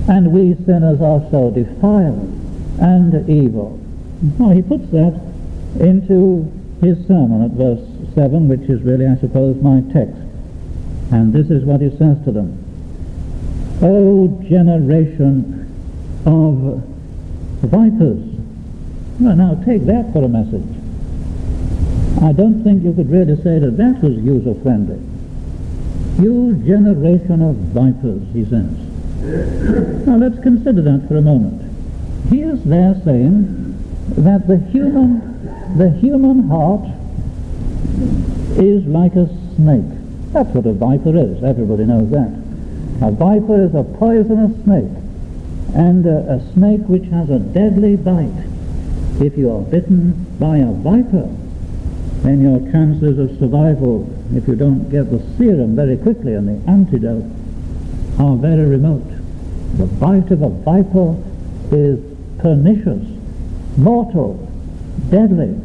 And 0.08 0.32
we 0.32 0.54
sinners 0.64 1.00
are 1.00 1.22
so 1.30 1.50
defiled 1.50 2.28
and 2.80 3.28
evil. 3.30 3.78
He 4.52 4.62
puts 4.62 4.90
that 4.90 5.20
into 5.80 6.50
his 6.80 6.98
sermon 7.06 7.42
at 7.44 7.52
verse 7.52 7.80
7, 8.14 8.48
which 8.48 8.68
is 8.68 8.82
really, 8.82 9.06
I 9.06 9.16
suppose, 9.16 9.60
my 9.62 9.80
text. 9.92 10.20
And 11.12 11.32
this 11.32 11.50
is 11.50 11.64
what 11.64 11.80
he 11.80 11.90
says 11.90 12.18
to 12.24 12.32
them. 12.32 12.58
O 13.82 14.28
generation 14.48 15.68
of 16.26 16.82
vipers, 17.62 18.22
well, 19.20 19.36
now 19.36 19.54
take 19.64 19.86
that 19.86 20.12
for 20.12 20.24
a 20.24 20.28
message. 20.28 20.66
I 22.22 22.32
don't 22.32 22.62
think 22.64 22.82
you 22.84 22.92
could 22.92 23.10
really 23.10 23.36
say 23.42 23.58
that 23.58 23.76
that 23.76 24.02
was 24.02 24.16
user-friendly. 24.18 25.00
You 26.22 26.54
generation 26.66 27.42
of 27.42 27.56
vipers, 27.56 28.22
he 28.32 28.44
says. 28.44 28.91
Now 29.22 30.16
let's 30.16 30.42
consider 30.42 30.82
that 30.82 31.06
for 31.08 31.16
a 31.16 31.22
moment. 31.22 31.62
He 32.28 32.40
is 32.40 32.62
there 32.64 33.00
saying 33.04 33.78
that 34.16 34.48
the 34.48 34.58
human, 34.70 35.78
the 35.78 35.90
human 35.90 36.48
heart 36.48 36.86
is 38.58 38.84
like 38.86 39.14
a 39.14 39.28
snake. 39.56 39.84
That's 40.32 40.48
what 40.50 40.66
a 40.66 40.72
viper 40.72 41.16
is. 41.16 41.42
Everybody 41.42 41.84
knows 41.84 42.10
that. 42.10 42.32
A 43.06 43.10
viper 43.10 43.64
is 43.64 43.74
a 43.74 43.84
poisonous 43.84 44.52
snake, 44.64 44.90
and 45.74 46.06
a, 46.06 46.34
a 46.34 46.52
snake 46.52 46.82
which 46.88 47.04
has 47.10 47.30
a 47.30 47.38
deadly 47.38 47.96
bite 47.96 48.52
if 49.20 49.36
you 49.36 49.52
are 49.52 49.60
bitten 49.60 50.26
by 50.40 50.58
a 50.58 50.72
viper, 50.72 51.28
then 52.22 52.40
your 52.40 52.58
chances 52.72 53.18
of 53.18 53.38
survival, 53.38 54.08
if 54.34 54.48
you 54.48 54.56
don't 54.56 54.88
get 54.90 55.10
the 55.10 55.20
serum 55.36 55.76
very 55.76 55.96
quickly 55.96 56.34
and 56.34 56.48
the 56.48 56.70
antidote, 56.70 57.24
are 58.18 58.36
very 58.36 58.64
remote. 58.64 59.11
The 59.78 59.86
bite 59.86 60.30
of 60.30 60.42
a 60.42 60.48
viper 60.48 61.16
is 61.70 61.98
pernicious, 62.38 63.06
mortal, 63.76 64.34
deadly. 65.10 65.58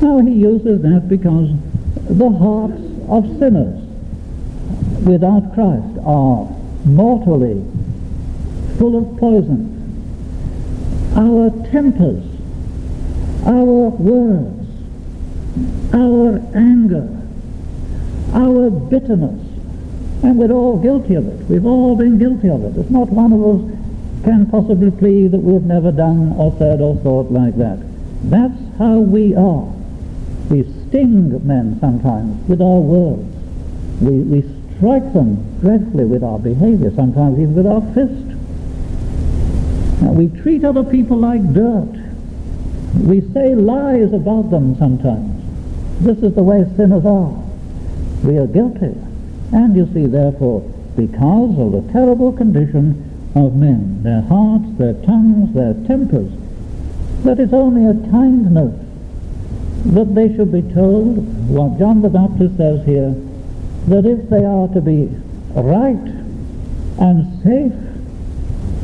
Now 0.00 0.18
he 0.20 0.32
uses 0.32 0.82
that 0.82 1.08
because 1.08 1.50
the 1.94 2.30
hearts 2.30 2.80
of 3.08 3.24
sinners 3.38 3.78
without 5.04 5.52
Christ 5.54 5.98
are 6.04 6.48
mortally 6.84 7.62
full 8.78 8.96
of 8.98 9.18
poison. 9.18 9.68
Our 11.14 11.50
tempers, 11.70 12.24
our 13.44 13.90
words, 13.90 14.68
our 15.92 16.40
anger, 16.54 17.08
our 18.32 18.70
bitterness, 18.70 19.41
and 20.22 20.38
we're 20.38 20.52
all 20.52 20.78
guilty 20.78 21.14
of 21.14 21.26
it. 21.26 21.48
We've 21.48 21.66
all 21.66 21.96
been 21.96 22.18
guilty 22.18 22.48
of 22.48 22.64
it. 22.64 22.78
It's 22.78 22.90
not 22.90 23.08
one 23.08 23.32
of 23.32 23.42
us 23.42 24.24
can 24.24 24.46
possibly 24.46 24.90
plead 24.90 25.32
that 25.32 25.40
we've 25.40 25.64
never 25.64 25.90
done 25.90 26.32
or 26.38 26.54
said 26.58 26.80
or 26.80 26.94
thought 26.96 27.32
like 27.32 27.56
that. 27.56 27.78
That's 28.24 28.78
how 28.78 28.98
we 28.98 29.34
are. 29.34 29.66
We 30.48 30.62
sting 30.62 31.44
men 31.46 31.78
sometimes 31.80 32.48
with 32.48 32.60
our 32.60 32.78
words. 32.78 33.28
We, 34.00 34.20
we 34.20 34.42
strike 34.76 35.12
them 35.12 35.58
dreadfully 35.60 36.04
with 36.04 36.22
our 36.22 36.38
behavior, 36.38 36.92
sometimes 36.94 37.38
even 37.38 37.54
with 37.54 37.66
our 37.66 37.82
fist. 37.94 38.28
Now, 40.02 40.12
we 40.12 40.28
treat 40.42 40.64
other 40.64 40.84
people 40.84 41.18
like 41.18 41.52
dirt. 41.52 41.98
We 42.94 43.22
say 43.32 43.54
lies 43.54 44.12
about 44.12 44.50
them 44.50 44.76
sometimes. 44.78 45.42
This 46.00 46.18
is 46.18 46.34
the 46.34 46.42
way 46.42 46.64
sinners 46.76 47.06
are. 47.06 47.32
We 48.22 48.38
are 48.38 48.46
guilty. 48.46 48.94
And 49.52 49.76
you 49.76 49.88
see, 49.92 50.06
therefore, 50.06 50.60
because 50.96 51.58
of 51.58 51.72
the 51.72 51.92
terrible 51.92 52.32
condition 52.32 53.30
of 53.34 53.54
men, 53.54 54.02
their 54.02 54.22
hearts, 54.22 54.66
their 54.78 54.94
tongues, 55.04 55.54
their 55.54 55.74
tempers, 55.86 56.32
that 57.24 57.38
it's 57.38 57.52
only 57.52 57.86
a 57.86 58.10
kindness 58.10 58.74
that 59.86 60.14
they 60.14 60.34
should 60.34 60.52
be 60.52 60.62
told 60.74 61.18
what 61.48 61.78
John 61.78 62.02
the 62.02 62.08
Baptist 62.08 62.56
says 62.56 62.84
here, 62.86 63.14
that 63.88 64.06
if 64.06 64.28
they 64.30 64.44
are 64.44 64.68
to 64.68 64.80
be 64.80 65.08
right 65.54 66.06
and 66.98 67.42
safe 67.42 67.72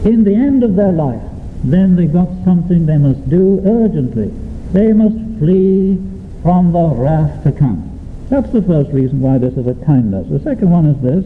in 0.07 0.25
the 0.25 0.35
end 0.35 0.63
of 0.63 0.77
their 0.77 0.93
life, 0.93 1.23
then 1.65 1.97
they've 1.97 2.13
got 2.13 2.29
something 2.45 2.87
they 2.87 2.99
must 2.99 3.29
do 3.29 3.61
urgently. 3.65 4.33
They 4.73 4.93
must 4.93 5.17
flee 5.39 6.03
from 6.43 6.73
the 6.73 6.89
wrath 6.95 7.43
to 7.45 7.53
come. 7.53 7.98
That's 8.29 8.51
the 8.51 8.61
first 8.63 8.91
reason 8.91 9.21
why 9.21 9.39
this 9.39 9.55
is 9.55 9.67
a 9.67 9.75
kindness. 9.87 10.29
The 10.29 10.41
second 10.41 10.71
one 10.71 10.85
is 10.87 11.01
this. 11.01 11.25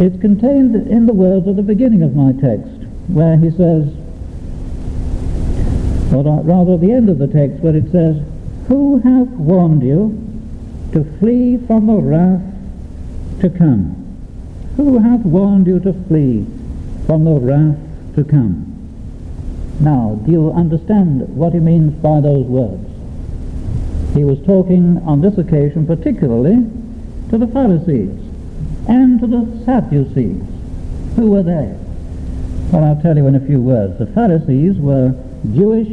It's 0.00 0.20
contained 0.20 0.76
in 0.76 1.06
the 1.06 1.12
words 1.12 1.48
at 1.48 1.56
the 1.56 1.62
beginning 1.62 2.02
of 2.02 2.14
my 2.14 2.32
text, 2.32 2.70
where 3.08 3.36
he 3.36 3.50
says, 3.50 3.88
or 6.14 6.22
rather 6.44 6.74
at 6.74 6.80
the 6.80 6.92
end 6.92 7.08
of 7.08 7.18
the 7.18 7.26
text, 7.26 7.62
where 7.62 7.74
it 7.74 7.90
says, 7.90 8.22
Who 8.68 9.00
hath 9.00 9.28
warned 9.28 9.82
you 9.82 10.18
to 10.92 11.04
flee 11.18 11.58
from 11.66 11.86
the 11.86 11.94
wrath 11.94 12.42
to 13.40 13.50
come? 13.50 13.98
Who 14.76 14.98
hath 14.98 15.22
warned 15.22 15.66
you 15.66 15.80
to 15.80 15.92
flee 16.06 16.46
from 17.06 17.24
the 17.24 17.40
wrath 17.40 17.78
to 18.14 18.22
come? 18.22 18.68
Now, 19.80 20.20
do 20.24 20.30
you 20.30 20.52
understand 20.52 21.28
what 21.34 21.54
he 21.54 21.58
means 21.58 21.92
by 21.94 22.20
those 22.20 22.46
words? 22.46 22.91
He 24.14 24.24
was 24.24 24.38
talking 24.44 24.98
on 25.06 25.22
this 25.22 25.38
occasion 25.38 25.86
particularly 25.86 26.56
to 27.30 27.38
the 27.38 27.46
Pharisees 27.46 28.10
and 28.86 29.18
to 29.20 29.26
the 29.26 29.64
Sadducees. 29.64 30.42
Who 31.16 31.30
were 31.30 31.42
they? 31.42 31.74
Well, 32.70 32.84
I'll 32.84 33.00
tell 33.00 33.16
you 33.16 33.26
in 33.26 33.36
a 33.36 33.46
few 33.46 33.60
words. 33.60 33.98
The 33.98 34.06
Pharisees 34.06 34.76
were 34.76 35.14
Jewish 35.54 35.88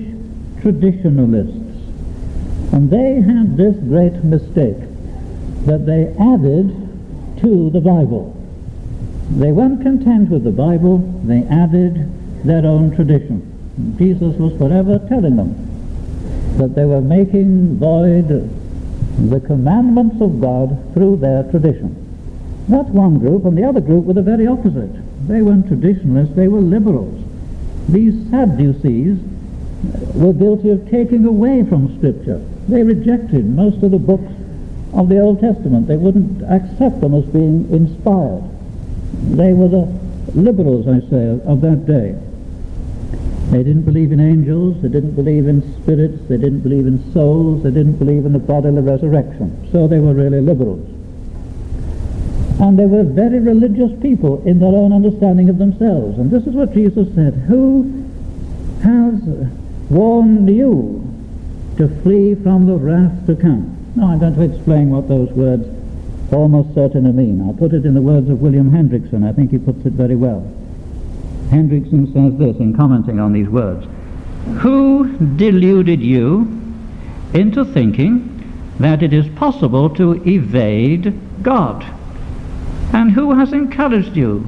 traditionalists. 0.62 1.56
And 2.74 2.90
they 2.90 3.22
had 3.22 3.56
this 3.56 3.76
great 3.78 4.22
mistake 4.24 4.80
that 5.66 5.86
they 5.86 6.14
added 6.20 6.76
to 7.42 7.70
the 7.70 7.80
Bible. 7.80 8.36
They 9.32 9.54
weren't 9.54 9.82
content 9.82 10.30
with 10.30 10.44
the 10.44 10.52
Bible, 10.52 10.98
they 11.24 11.44
added 11.44 12.46
their 12.46 12.66
own 12.66 12.94
tradition. 12.96 13.46
Jesus 13.98 14.36
was 14.36 14.58
forever 14.58 15.00
telling 15.08 15.38
them 15.38 15.69
that 16.60 16.76
they 16.76 16.86
were 16.86 17.02
making 17.02 17.78
void 17.80 18.28
the 19.30 19.40
commandments 19.40 20.22
of 20.22 20.40
God 20.40 20.94
through 20.94 21.18
their 21.18 21.44
tradition. 21.50 21.96
That's 22.68 22.90
one 22.90 23.18
group, 23.18 23.46
and 23.46 23.58
the 23.58 23.64
other 23.64 23.82
group 23.82 24.06
were 24.06 24.14
the 24.14 24.22
very 24.22 24.46
opposite. 24.46 24.92
They 25.28 25.42
weren't 25.42 25.68
traditionalists, 25.68 26.36
they 26.36 26.48
were 26.48 26.62
liberals. 26.62 27.24
These 27.88 28.30
Sadducees 28.30 29.18
were 30.14 30.34
guilty 30.34 30.70
of 30.70 30.90
taking 30.90 31.26
away 31.26 31.64
from 31.64 31.98
Scripture. 31.98 32.40
They 32.68 32.84
rejected 32.84 33.46
most 33.46 33.82
of 33.82 33.92
the 33.92 33.98
books 33.98 34.32
of 34.94 35.10
the 35.10 35.20
Old 35.20 35.40
Testament. 35.40 35.88
They 35.88 35.98
wouldn't 35.98 36.44
accept 36.44 37.02
them 37.02 37.16
as 37.16 37.26
being 37.26 37.72
inspired. 37.72 38.44
They 39.36 39.54
were 39.54 39.70
the 39.70 39.86
liberals, 40.36 40.88
I 40.88 41.00
say, 41.10 41.40
of 41.46 41.62
that 41.62 41.86
day. 41.88 42.16
They 43.50 43.64
didn't 43.64 43.82
believe 43.82 44.12
in 44.12 44.20
angels, 44.20 44.80
they 44.84 44.90
didn't 44.90 45.16
believe 45.16 45.48
in 45.48 45.64
spirits, 45.82 46.22
they 46.30 46.38
didn't 46.38 46.60
believe 46.60 46.86
in 46.86 47.12
souls, 47.14 47.64
they 47.64 47.72
didn't 47.72 47.98
believe 47.98 48.26
in 48.26 48.34
the 48.34 48.40
bodily 48.40 48.82
resurrection. 48.82 49.68
So 49.72 49.88
they 49.88 49.98
were 49.98 50.14
really 50.14 50.40
liberals. 50.40 50.88
And 52.62 52.78
they 52.78 52.86
were 52.86 53.04
very 53.04 53.40
religious 53.40 53.92
people 54.02 54.46
in 54.46 54.60
their 54.60 54.70
own 54.70 54.94
understanding 54.94 55.50
of 55.50 55.58
themselves. 55.58 56.20
And 56.20 56.30
this 56.30 56.46
is 56.46 56.54
what 56.54 56.74
Jesus 56.76 57.08
said, 57.16 57.34
Who 57.48 58.06
has 58.84 59.20
warned 59.90 60.48
you 60.48 61.02
to 61.78 61.88
flee 62.04 62.36
from 62.36 62.68
the 62.68 62.76
wrath 62.76 63.26
to 63.26 63.36
come? 63.36 63.76
Now 63.96 64.12
I'm 64.12 64.20
going 64.20 64.36
to 64.36 64.42
explain 64.42 64.92
what 64.92 65.08
those 65.08 65.32
words 65.32 65.66
almost 66.32 66.76
certainly 66.76 67.14
mean. 67.14 67.42
I'll 67.42 67.54
put 67.56 67.74
it 67.74 67.84
in 67.84 67.96
the 67.96 68.02
words 68.02 68.30
of 68.30 68.42
William 68.42 68.70
Hendriksen. 68.70 69.28
I 69.28 69.34
think 69.34 69.50
he 69.50 69.58
puts 69.58 69.84
it 69.88 69.94
very 69.94 70.16
well. 70.16 70.46
Hendriksen 71.50 72.14
says 72.14 72.38
this 72.38 72.58
in 72.58 72.76
commenting 72.76 73.20
on 73.20 73.34
these 73.34 73.50
words 73.50 73.88
Who 74.60 75.18
deluded 75.36 76.02
you 76.02 76.48
into 77.34 77.66
thinking 77.66 78.36
that 78.80 79.02
it 79.02 79.14
is 79.14 79.28
possible 79.30 79.90
to 79.96 80.14
evade 80.28 81.20
God? 81.42 81.84
And 82.94 83.12
who 83.12 83.34
has 83.34 83.54
encouraged 83.54 84.16
you 84.16 84.48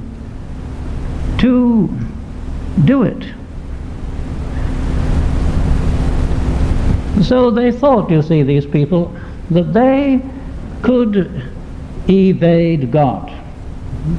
to 1.38 1.88
do 2.84 3.02
it? 3.02 3.34
So 7.24 7.50
they 7.50 7.70
thought, 7.70 8.10
you 8.10 8.22
see, 8.22 8.42
these 8.42 8.66
people, 8.66 9.16
that 9.50 9.72
they 9.72 10.20
could 10.82 11.50
evade 12.08 12.90
God. 12.90 13.32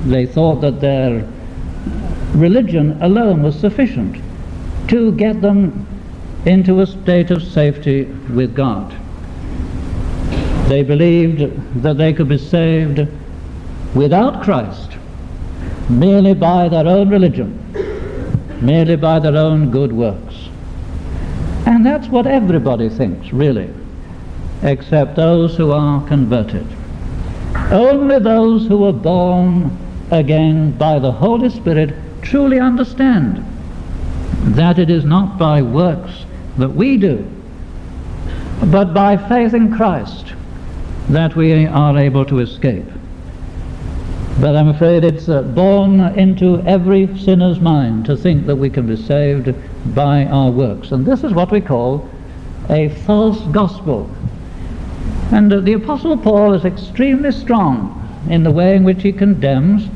They 0.06 0.26
thought 0.26 0.62
that 0.62 0.80
their 0.80 1.28
religion 2.34 3.02
alone 3.02 3.44
was 3.44 3.60
sufficient 3.60 4.22
to 4.88 5.12
get 5.14 5.42
them 5.42 5.88
into 6.46 6.82
a 6.82 6.86
state 6.86 7.32
of 7.32 7.42
safety 7.42 8.04
with 8.34 8.56
God. 8.56 8.94
They 10.68 10.84
believed 10.84 11.84
that 11.84 11.98
they 11.98 12.14
could 12.14 12.28
be 12.28 12.38
saved 12.38 13.08
without 13.94 14.44
Christ 14.44 14.98
merely 15.90 16.34
by 16.34 16.70
their 16.70 16.88
own 16.88 17.10
religion, 17.10 17.60
merely 18.62 18.96
by 18.96 19.20
their 19.20 19.36
own 19.36 19.70
good 19.70 19.92
works. 19.92 20.50
And 21.66 21.86
that's 21.86 22.08
what 22.08 22.28
everybody 22.28 22.90
thinks, 22.90 23.32
really, 23.32 23.70
except 24.64 25.16
those 25.16 25.56
who 25.56 25.72
are 25.72 26.06
converted. 26.08 26.66
Only 27.72 28.20
those 28.20 28.68
who 28.68 28.84
are 28.86 28.94
born 28.94 29.78
again 30.12 30.72
by 30.72 31.00
the 31.00 31.12
Holy 31.12 31.50
Spirit 31.50 31.94
truly 32.24 32.60
understand 32.60 33.46
that 34.56 34.80
it 34.80 34.90
is 34.90 35.04
not 35.04 35.38
by 35.38 35.62
works 35.62 36.26
that 36.58 36.70
we 36.70 36.98
do, 36.98 37.28
but 38.66 38.94
by 38.94 39.16
faith 39.16 39.54
in 39.54 39.76
Christ 39.76 40.34
that 41.10 41.36
we 41.36 41.66
are 41.66 41.98
able 41.98 42.26
to 42.26 42.40
escape. 42.40 42.86
But 44.40 44.56
I'm 44.56 44.70
afraid 44.70 45.04
it's 45.04 45.30
uh, 45.30 45.44
born 45.44 46.00
into 46.18 46.60
every 46.62 47.08
sinner's 47.20 47.60
mind 47.60 48.06
to 48.08 48.18
think 48.18 48.48
that 48.48 48.56
we 48.56 48.70
can 48.70 48.88
be 48.88 48.96
saved 48.96 49.54
by 49.94 50.26
our 50.26 50.50
works. 50.50 50.92
And 50.92 51.06
this 51.06 51.24
is 51.24 51.34
what 51.34 51.52
we 51.52 51.62
call 51.62 52.10
a 52.70 52.90
false 53.06 53.40
gospel. 53.52 54.10
And 55.32 55.54
uh, 55.54 55.60
the 55.60 55.74
Apostle 55.74 56.18
Paul 56.18 56.54
is 56.54 56.66
extremely 56.66 57.32
strong 57.32 58.00
in 58.30 58.44
the 58.44 58.52
way 58.52 58.76
in 58.76 58.84
which 58.84 59.04
he 59.04 59.12
condemns 59.12 59.88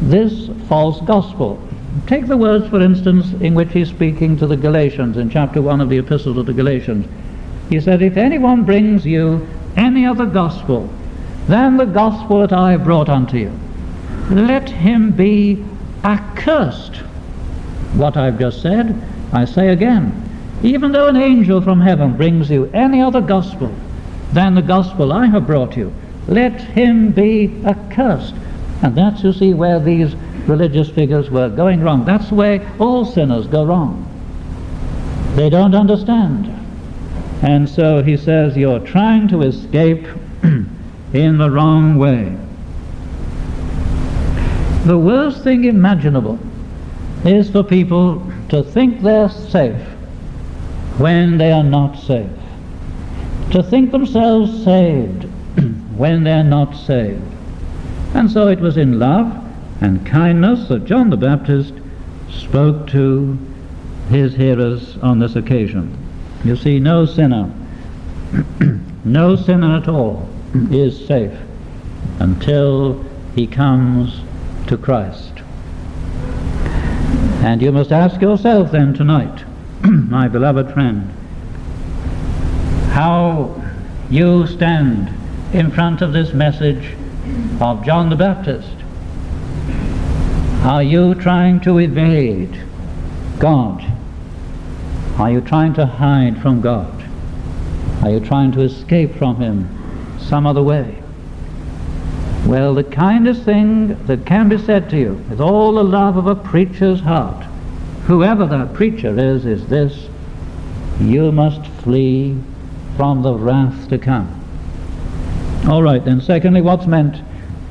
this 0.00 0.48
false 0.68 1.00
gospel. 1.02 1.60
Take 2.06 2.26
the 2.26 2.36
words, 2.36 2.68
for 2.68 2.80
instance, 2.80 3.32
in 3.40 3.54
which 3.54 3.72
he's 3.72 3.88
speaking 3.88 4.36
to 4.38 4.46
the 4.46 4.56
Galatians 4.56 5.16
in 5.16 5.28
chapter 5.30 5.60
1 5.60 5.80
of 5.80 5.88
the 5.88 5.98
Epistle 5.98 6.34
to 6.34 6.42
the 6.42 6.52
Galatians. 6.52 7.06
He 7.68 7.80
said, 7.80 8.02
If 8.02 8.16
anyone 8.16 8.64
brings 8.64 9.04
you 9.04 9.46
any 9.76 10.06
other 10.06 10.26
gospel 10.26 10.88
than 11.48 11.76
the 11.76 11.86
gospel 11.86 12.40
that 12.40 12.52
I 12.52 12.72
have 12.72 12.84
brought 12.84 13.08
unto 13.08 13.36
you, 13.36 13.52
let 14.30 14.68
him 14.68 15.10
be 15.10 15.64
accursed. 16.04 16.96
What 17.94 18.16
I've 18.16 18.38
just 18.38 18.62
said, 18.62 19.00
I 19.32 19.44
say 19.44 19.68
again. 19.68 20.28
Even 20.62 20.92
though 20.92 21.08
an 21.08 21.16
angel 21.16 21.60
from 21.60 21.80
heaven 21.80 22.16
brings 22.16 22.50
you 22.50 22.70
any 22.72 23.00
other 23.02 23.20
gospel 23.20 23.74
than 24.32 24.54
the 24.54 24.62
gospel 24.62 25.12
I 25.12 25.26
have 25.26 25.46
brought 25.46 25.76
you, 25.76 25.92
let 26.28 26.60
him 26.60 27.10
be 27.10 27.62
accursed. 27.64 28.34
And 28.82 28.96
that's, 28.96 29.22
you 29.22 29.32
see, 29.32 29.54
where 29.54 29.78
these 29.78 30.14
religious 30.46 30.88
figures 30.88 31.30
were 31.30 31.48
going 31.48 31.80
wrong. 31.82 32.04
That's 32.04 32.28
the 32.28 32.34
way 32.34 32.66
all 32.78 33.04
sinners 33.04 33.46
go 33.46 33.64
wrong. 33.64 34.06
They 35.36 35.50
don't 35.50 35.74
understand. 35.74 36.46
And 37.42 37.68
so 37.68 38.02
he 38.02 38.16
says, 38.16 38.56
You're 38.56 38.80
trying 38.80 39.28
to 39.28 39.42
escape 39.42 40.06
in 40.42 41.38
the 41.38 41.50
wrong 41.50 41.98
way. 41.98 42.36
The 44.84 44.98
worst 44.98 45.44
thing 45.44 45.64
imaginable 45.64 46.38
is 47.24 47.50
for 47.50 47.62
people 47.62 48.26
to 48.48 48.62
think 48.62 49.02
they're 49.02 49.28
safe 49.28 49.80
when 50.98 51.38
they 51.38 51.52
are 51.52 51.64
not 51.64 51.96
safe, 51.98 52.30
to 53.52 53.62
think 53.62 53.90
themselves 53.90 54.64
saved 54.64 55.24
when 55.96 56.24
they're 56.24 56.44
not 56.44 56.74
saved. 56.74 57.22
And 58.14 58.30
so 58.30 58.48
it 58.48 58.60
was 58.60 58.76
in 58.76 58.98
love 58.98 59.44
and 59.80 60.04
kindness 60.06 60.68
that 60.68 60.84
John 60.84 61.10
the 61.10 61.16
Baptist 61.16 61.74
spoke 62.28 62.86
to 62.88 63.38
his 64.08 64.34
hearers 64.34 64.98
on 64.98 65.18
this 65.18 65.36
occasion. 65.36 65.96
You 66.44 66.56
see, 66.56 66.80
no 66.80 67.06
sinner, 67.06 67.52
no 69.04 69.36
sinner 69.36 69.76
at 69.76 69.88
all 69.88 70.28
is 70.70 71.06
safe 71.06 71.36
until 72.18 73.04
he 73.34 73.46
comes 73.46 74.20
to 74.66 74.76
Christ. 74.76 75.32
And 77.42 77.62
you 77.62 77.72
must 77.72 77.92
ask 77.92 78.20
yourself 78.20 78.72
then 78.72 78.92
tonight, 78.92 79.44
my 79.82 80.28
beloved 80.28 80.72
friend, 80.72 81.10
how 82.90 83.54
you 84.10 84.46
stand 84.46 85.08
in 85.54 85.70
front 85.70 86.02
of 86.02 86.12
this 86.12 86.34
message 86.34 86.96
of 87.60 87.84
John 87.84 88.08
the 88.08 88.16
Baptist. 88.16 88.74
Are 90.64 90.82
you 90.82 91.14
trying 91.14 91.60
to 91.60 91.78
evade 91.78 92.58
God? 93.38 93.84
Are 95.18 95.30
you 95.30 95.42
trying 95.42 95.74
to 95.74 95.84
hide 95.84 96.40
from 96.40 96.62
God? 96.62 97.04
Are 98.02 98.10
you 98.10 98.20
trying 98.20 98.52
to 98.52 98.62
escape 98.62 99.14
from 99.16 99.36
Him 99.36 99.68
some 100.18 100.46
other 100.46 100.62
way? 100.62 101.02
Well, 102.46 102.74
the 102.74 102.84
kindest 102.84 103.42
thing 103.42 104.06
that 104.06 104.24
can 104.24 104.48
be 104.48 104.56
said 104.56 104.88
to 104.90 104.98
you, 104.98 105.14
with 105.28 105.40
all 105.40 105.74
the 105.74 105.84
love 105.84 106.16
of 106.16 106.26
a 106.26 106.34
preacher's 106.34 107.00
heart, 107.00 107.44
whoever 108.06 108.46
that 108.46 108.72
preacher 108.72 109.18
is, 109.18 109.44
is 109.44 109.66
this 109.66 110.08
you 110.98 111.30
must 111.30 111.66
flee 111.82 112.38
from 112.96 113.22
the 113.22 113.34
wrath 113.34 113.88
to 113.90 113.98
come. 113.98 114.36
All 115.68 115.82
right, 115.82 116.02
then, 116.02 116.22
secondly, 116.22 116.62
what's 116.62 116.86
meant 116.86 117.22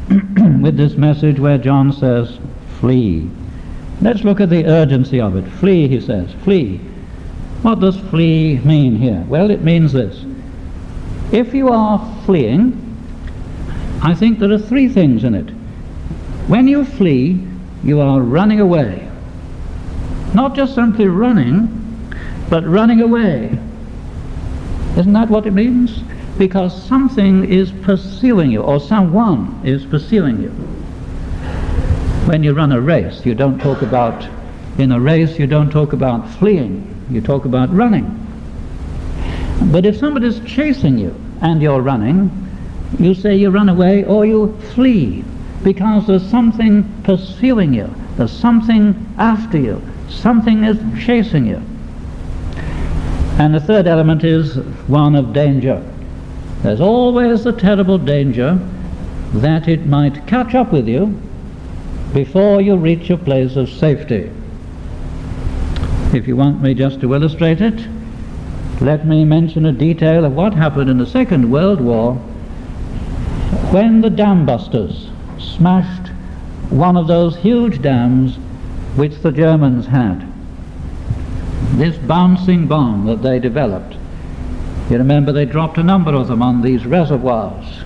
with 0.61 0.75
this 0.75 0.95
message 0.95 1.39
where 1.39 1.59
John 1.59 1.93
says, 1.93 2.39
flee? 2.79 3.29
Let's 4.01 4.23
look 4.23 4.39
at 4.39 4.49
the 4.49 4.65
urgency 4.65 5.21
of 5.21 5.35
it. 5.35 5.47
Flee, 5.59 5.87
he 5.87 6.01
says, 6.01 6.31
flee. 6.43 6.77
What 7.61 7.79
does 7.79 7.99
flee 8.09 8.57
mean 8.59 8.95
here? 8.95 9.23
Well, 9.27 9.51
it 9.51 9.61
means 9.61 9.93
this. 9.93 10.25
If 11.31 11.53
you 11.53 11.69
are 11.69 11.99
fleeing, 12.25 12.85
I 14.01 14.15
think 14.15 14.39
there 14.39 14.51
are 14.51 14.57
three 14.57 14.87
things 14.89 15.23
in 15.23 15.35
it. 15.35 15.49
When 16.47 16.67
you 16.67 16.85
flee, 16.85 17.45
you 17.83 18.01
are 18.01 18.21
running 18.21 18.61
away. 18.61 19.07
Not 20.33 20.55
just 20.55 20.73
simply 20.73 21.07
running, 21.07 21.67
but 22.49 22.65
running 22.65 23.01
away. 23.01 23.59
Isn't 24.97 25.13
that 25.13 25.29
what 25.29 25.45
it 25.45 25.51
means? 25.51 26.01
Because 26.39 26.73
something 26.87 27.43
is 27.43 27.69
pursuing 27.83 28.49
you, 28.49 28.61
or 28.61 28.79
someone 28.79 29.61
is 29.65 29.85
pursuing 29.85 30.41
you. 30.41 30.49
When 32.27 32.43
you 32.43 32.53
run 32.53 32.71
a 32.71 32.79
race, 32.79 33.25
you 33.25 33.35
don't 33.35 33.59
talk 33.59 33.81
about, 33.81 34.25
in 34.77 34.93
a 34.93 34.99
race, 35.01 35.37
you 35.37 35.47
don't 35.47 35.69
talk 35.69 35.91
about 35.91 36.29
fleeing, 36.35 37.05
you 37.11 37.19
talk 37.19 37.43
about 37.43 37.73
running. 37.73 38.25
But 39.69 39.85
if 39.85 39.97
somebody's 39.97 40.39
chasing 40.45 40.97
you 40.97 41.13
and 41.41 41.61
you're 41.61 41.81
running, 41.81 42.31
you 42.97 43.13
say 43.13 43.35
you 43.35 43.49
run 43.49 43.67
away 43.67 44.05
or 44.05 44.25
you 44.25 44.57
flee 44.73 45.25
because 45.63 46.07
there's 46.07 46.25
something 46.29 46.85
pursuing 47.03 47.73
you, 47.73 47.93
there's 48.15 48.31
something 48.31 48.95
after 49.17 49.57
you, 49.57 49.81
something 50.07 50.63
is 50.63 50.79
chasing 51.05 51.45
you. 51.47 51.61
And 53.37 53.53
the 53.53 53.59
third 53.59 53.87
element 53.87 54.23
is 54.23 54.55
one 54.87 55.15
of 55.15 55.33
danger. 55.33 55.83
There's 56.61 56.81
always 56.81 57.43
the 57.43 57.53
terrible 57.53 57.97
danger 57.97 58.59
that 59.33 59.67
it 59.67 59.85
might 59.85 60.27
catch 60.27 60.55
up 60.55 60.73
with 60.73 60.87
you 60.87 61.19
before 62.13 62.61
you 62.61 62.75
reach 62.75 63.09
a 63.09 63.17
place 63.17 63.55
of 63.55 63.69
safety. 63.69 64.31
If 66.13 66.27
you 66.27 66.35
want 66.35 66.61
me 66.61 66.73
just 66.73 66.99
to 67.01 67.13
illustrate 67.13 67.61
it, 67.61 67.87
let 68.81 69.05
me 69.05 69.23
mention 69.25 69.65
a 69.65 69.71
detail 69.71 70.25
of 70.25 70.33
what 70.33 70.53
happened 70.53 70.89
in 70.89 70.97
the 70.97 71.05
Second 71.05 71.51
World 71.51 71.79
War 71.79 72.15
when 73.71 74.01
the 74.01 74.09
dam 74.09 74.45
busters 74.45 75.09
smashed 75.37 76.07
one 76.69 76.97
of 76.97 77.07
those 77.07 77.35
huge 77.37 77.81
dams 77.81 78.37
which 78.95 79.21
the 79.21 79.31
Germans 79.31 79.85
had, 79.85 80.27
this 81.77 81.97
bouncing 81.97 82.67
bomb 82.67 83.05
that 83.05 83.21
they 83.21 83.37
developed, 83.39 83.95
you 84.89 84.97
remember 84.97 85.31
they 85.31 85.45
dropped 85.45 85.77
a 85.77 85.83
number 85.83 86.13
of 86.13 86.27
them 86.27 86.41
on 86.41 86.61
these 86.61 86.85
reservoirs. 86.85 87.83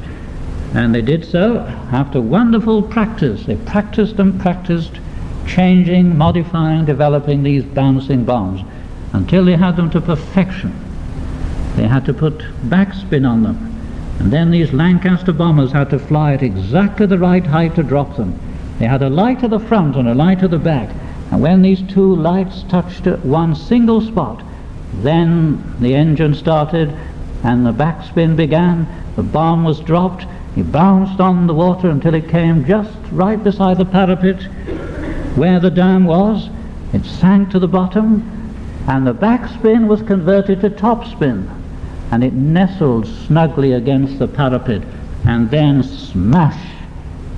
And 0.73 0.93
they 0.95 1.01
did 1.01 1.25
so 1.25 1.59
after 1.91 2.19
wonderful 2.19 2.81
practice. 2.81 3.45
They 3.45 3.57
practiced 3.57 4.19
and 4.19 4.39
practiced 4.39 4.99
changing, 5.45 6.17
modifying, 6.17 6.85
developing 6.85 7.43
these 7.43 7.63
bouncing 7.63 8.23
bombs 8.23 8.61
until 9.11 9.45
they 9.45 9.55
had 9.55 9.75
them 9.75 9.89
to 9.91 10.01
perfection. 10.01 10.73
They 11.75 11.87
had 11.87 12.05
to 12.05 12.13
put 12.13 12.39
backspin 12.69 13.27
on 13.29 13.43
them 13.43 13.73
and 14.19 14.31
then 14.31 14.51
these 14.51 14.71
Lancaster 14.73 15.33
bombers 15.33 15.71
had 15.71 15.89
to 15.89 15.99
fly 15.99 16.33
at 16.33 16.43
exactly 16.43 17.05
the 17.05 17.17
right 17.17 17.45
height 17.45 17.75
to 17.75 17.83
drop 17.83 18.15
them. 18.15 18.39
They 18.79 18.85
had 18.85 19.01
a 19.01 19.09
light 19.09 19.43
at 19.43 19.49
the 19.49 19.59
front 19.59 19.95
and 19.95 20.07
a 20.07 20.13
light 20.13 20.43
at 20.43 20.51
the 20.51 20.59
back. 20.59 20.95
And 21.31 21.41
when 21.41 21.61
these 21.61 21.81
two 21.81 22.15
lights 22.15 22.63
touched 22.69 23.07
one 23.07 23.55
single 23.55 24.01
spot, 24.01 24.43
then 25.01 25.75
the 25.79 25.95
engine 25.95 26.35
started 26.35 26.89
and 27.43 27.65
the 27.65 27.73
backspin 27.73 28.35
began. 28.35 28.87
The 29.15 29.23
bomb 29.23 29.63
was 29.63 29.79
dropped. 29.79 30.25
It 30.55 30.71
bounced 30.71 31.19
on 31.19 31.47
the 31.47 31.53
water 31.53 31.89
until 31.89 32.13
it 32.13 32.29
came 32.29 32.65
just 32.65 32.97
right 33.11 33.43
beside 33.43 33.77
the 33.77 33.85
parapet 33.85 34.43
where 35.35 35.59
the 35.59 35.71
dam 35.71 36.05
was. 36.05 36.49
It 36.93 37.05
sank 37.05 37.49
to 37.51 37.59
the 37.59 37.67
bottom 37.67 38.53
and 38.87 39.07
the 39.07 39.13
backspin 39.13 39.87
was 39.87 40.01
converted 40.01 40.61
to 40.61 40.69
topspin 40.69 41.49
and 42.13 42.23
it 42.23 42.33
nestled 42.33 43.07
snugly 43.07 43.73
against 43.73 44.19
the 44.19 44.27
parapet, 44.27 44.83
and 45.25 45.49
then 45.49 45.81
smash, 45.81 46.75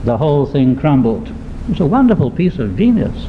the 0.03 0.17
whole 0.17 0.45
thing 0.45 0.75
crumbled. 0.75 1.31
It's 1.69 1.79
a 1.79 1.85
wonderful 1.85 2.29
piece 2.29 2.59
of 2.59 2.75
genius. 2.75 3.27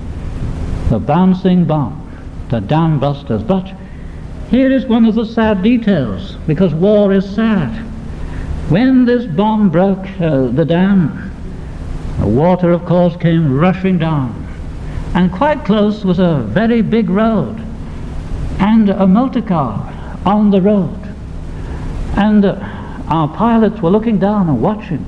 The 0.88 0.98
bouncing 0.98 1.64
bomb, 1.64 2.02
the 2.48 2.60
dam 2.60 2.98
busters. 2.98 3.44
But 3.44 3.72
here 4.50 4.70
is 4.70 4.86
one 4.86 5.04
of 5.04 5.14
the 5.14 5.26
sad 5.26 5.62
details, 5.62 6.36
because 6.46 6.72
war 6.72 7.12
is 7.12 7.28
sad. 7.34 7.70
When 8.70 9.04
this 9.04 9.26
bomb 9.26 9.70
broke 9.70 10.06
uh, 10.20 10.48
the 10.48 10.64
dam, 10.64 11.32
the 12.20 12.26
water, 12.26 12.70
of 12.70 12.84
course, 12.84 13.16
came 13.16 13.58
rushing 13.58 13.98
down. 13.98 14.44
And 15.14 15.32
quite 15.32 15.64
close 15.64 16.04
was 16.04 16.18
a 16.18 16.44
very 16.48 16.82
big 16.82 17.10
road 17.10 17.58
and 18.58 18.90
a 18.90 19.06
motor 19.06 19.42
car 19.42 19.92
on 20.24 20.50
the 20.50 20.60
road. 20.60 20.98
And 22.16 22.44
uh, 22.44 22.58
our 23.08 23.28
pilots 23.28 23.80
were 23.80 23.90
looking 23.90 24.18
down 24.18 24.48
and 24.48 24.62
watching, 24.62 25.04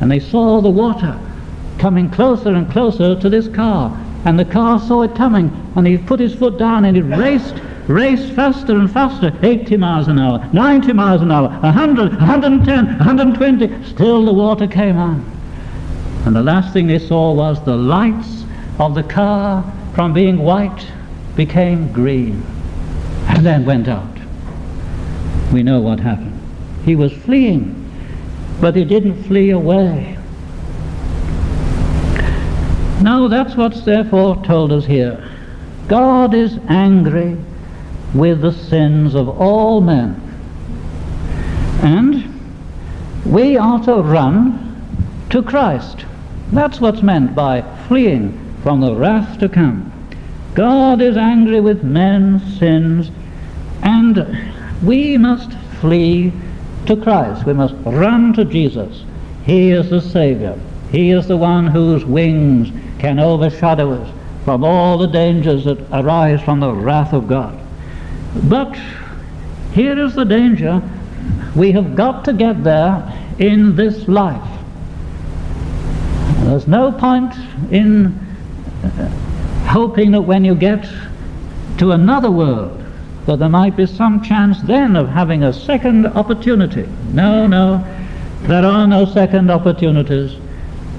and 0.00 0.10
they 0.10 0.20
saw 0.20 0.60
the 0.60 0.70
water 0.70 1.18
coming 1.78 2.10
closer 2.10 2.50
and 2.50 2.70
closer 2.70 3.18
to 3.18 3.28
this 3.28 3.48
car. 3.48 3.96
And 4.24 4.38
the 4.38 4.44
car 4.44 4.78
saw 4.78 5.02
it 5.02 5.14
coming, 5.14 5.50
and 5.76 5.86
he 5.86 5.96
put 5.96 6.20
his 6.20 6.34
foot 6.34 6.58
down 6.58 6.84
and 6.84 6.96
it 6.96 7.02
raced, 7.02 7.54
raced 7.90 8.32
faster 8.32 8.76
and 8.76 8.90
faster 8.90 9.36
80 9.42 9.76
miles 9.76 10.06
an 10.06 10.18
hour, 10.18 10.48
90 10.52 10.92
miles 10.92 11.22
an 11.22 11.32
hour, 11.32 11.48
100, 11.48 12.12
110, 12.12 12.86
120. 12.86 13.84
Still 13.84 14.24
the 14.24 14.32
water 14.32 14.68
came 14.68 14.96
on. 14.96 15.24
And 16.24 16.36
the 16.36 16.42
last 16.42 16.72
thing 16.72 16.86
they 16.86 17.00
saw 17.00 17.32
was 17.32 17.62
the 17.64 17.76
lights 17.76 18.44
of 18.78 18.94
the 18.94 19.02
car 19.02 19.64
from 19.94 20.12
being 20.12 20.38
white 20.38 20.86
became 21.34 21.92
green 21.92 22.44
and 23.26 23.44
then 23.44 23.64
went 23.64 23.88
out. 23.88 24.06
We 25.52 25.64
know 25.64 25.80
what 25.80 25.98
happened. 25.98 26.38
He 26.84 26.94
was 26.94 27.12
fleeing, 27.12 27.90
but 28.60 28.76
he 28.76 28.84
didn't 28.84 29.24
flee 29.24 29.50
away. 29.50 30.16
Now 33.02 33.26
that's 33.28 33.56
what's 33.56 33.82
therefore 33.82 34.44
told 34.44 34.70
us 34.70 34.84
here. 34.84 35.26
God 35.88 36.34
is 36.34 36.58
angry 36.68 37.36
with 38.14 38.40
the 38.40 38.52
sins 38.52 39.14
of 39.14 39.28
all 39.28 39.80
men. 39.80 40.20
And 41.82 42.40
we 43.24 43.56
are 43.56 43.82
to 43.84 43.94
run 43.96 45.26
to 45.30 45.42
Christ. 45.42 46.04
That's 46.52 46.80
what's 46.80 47.02
meant 47.02 47.34
by 47.34 47.62
fleeing 47.86 48.38
from 48.62 48.80
the 48.80 48.94
wrath 48.94 49.38
to 49.38 49.48
come. 49.48 49.92
God 50.54 51.00
is 51.00 51.16
angry 51.16 51.60
with 51.60 51.84
men's 51.84 52.58
sins, 52.58 53.10
and 53.82 54.52
we 54.82 55.16
must 55.16 55.52
flee 55.80 56.32
to 56.86 56.96
Christ. 56.96 57.46
We 57.46 57.52
must 57.52 57.74
run 57.84 58.32
to 58.32 58.44
Jesus. 58.44 59.04
He 59.44 59.70
is 59.70 59.90
the 59.90 60.00
Savior. 60.00 60.58
He 60.90 61.10
is 61.10 61.28
the 61.28 61.36
one 61.36 61.68
whose 61.68 62.04
wings 62.04 62.70
can 62.98 63.20
overshadow 63.20 63.92
us 63.92 64.12
from 64.44 64.64
all 64.64 64.98
the 64.98 65.06
dangers 65.06 65.64
that 65.64 65.78
arise 65.92 66.42
from 66.42 66.58
the 66.58 66.72
wrath 66.72 67.12
of 67.12 67.28
God. 67.28 67.59
But 68.34 68.78
here 69.72 69.98
is 69.98 70.14
the 70.14 70.24
danger. 70.24 70.82
We 71.54 71.72
have 71.72 71.96
got 71.96 72.24
to 72.26 72.32
get 72.32 72.62
there 72.62 73.02
in 73.38 73.74
this 73.74 74.06
life. 74.06 74.48
There's 76.44 76.66
no 76.66 76.92
point 76.92 77.34
in 77.70 78.06
uh, 78.84 79.08
hoping 79.66 80.12
that 80.12 80.22
when 80.22 80.44
you 80.44 80.54
get 80.54 80.88
to 81.78 81.92
another 81.92 82.30
world, 82.30 82.84
that 83.26 83.38
there 83.38 83.48
might 83.48 83.76
be 83.76 83.86
some 83.86 84.22
chance 84.22 84.60
then 84.62 84.96
of 84.96 85.08
having 85.08 85.44
a 85.44 85.52
second 85.52 86.06
opportunity. 86.06 86.88
No, 87.12 87.46
no, 87.46 87.84
there 88.42 88.64
are 88.64 88.86
no 88.86 89.04
second 89.04 89.50
opportunities. 89.50 90.36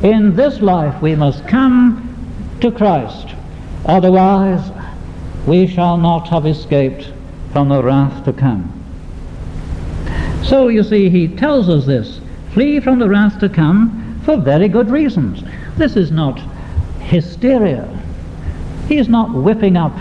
In 0.03 0.35
this 0.35 0.61
life 0.61 1.01
we 1.01 1.15
must 1.15 1.47
come 1.47 2.07
to 2.61 2.71
Christ. 2.71 3.27
Otherwise, 3.85 4.71
we 5.45 5.67
shall 5.67 5.97
not 5.97 6.27
have 6.29 6.45
escaped 6.45 7.11
from 7.51 7.69
the 7.69 7.83
wrath 7.83 8.23
to 8.25 8.33
come. 8.33 8.71
So 10.43 10.67
you 10.67 10.83
see, 10.83 11.09
he 11.09 11.27
tells 11.27 11.69
us 11.69 11.85
this 11.85 12.19
flee 12.53 12.79
from 12.79 12.99
the 12.99 13.09
wrath 13.09 13.39
to 13.39 13.49
come 13.49 14.19
for 14.25 14.37
very 14.37 14.67
good 14.67 14.89
reasons. 14.89 15.43
This 15.77 15.95
is 15.95 16.11
not 16.11 16.39
hysteria. 16.99 17.87
He 18.87 18.97
is 18.97 19.07
not 19.07 19.31
whipping 19.33 19.77
up 19.77 19.97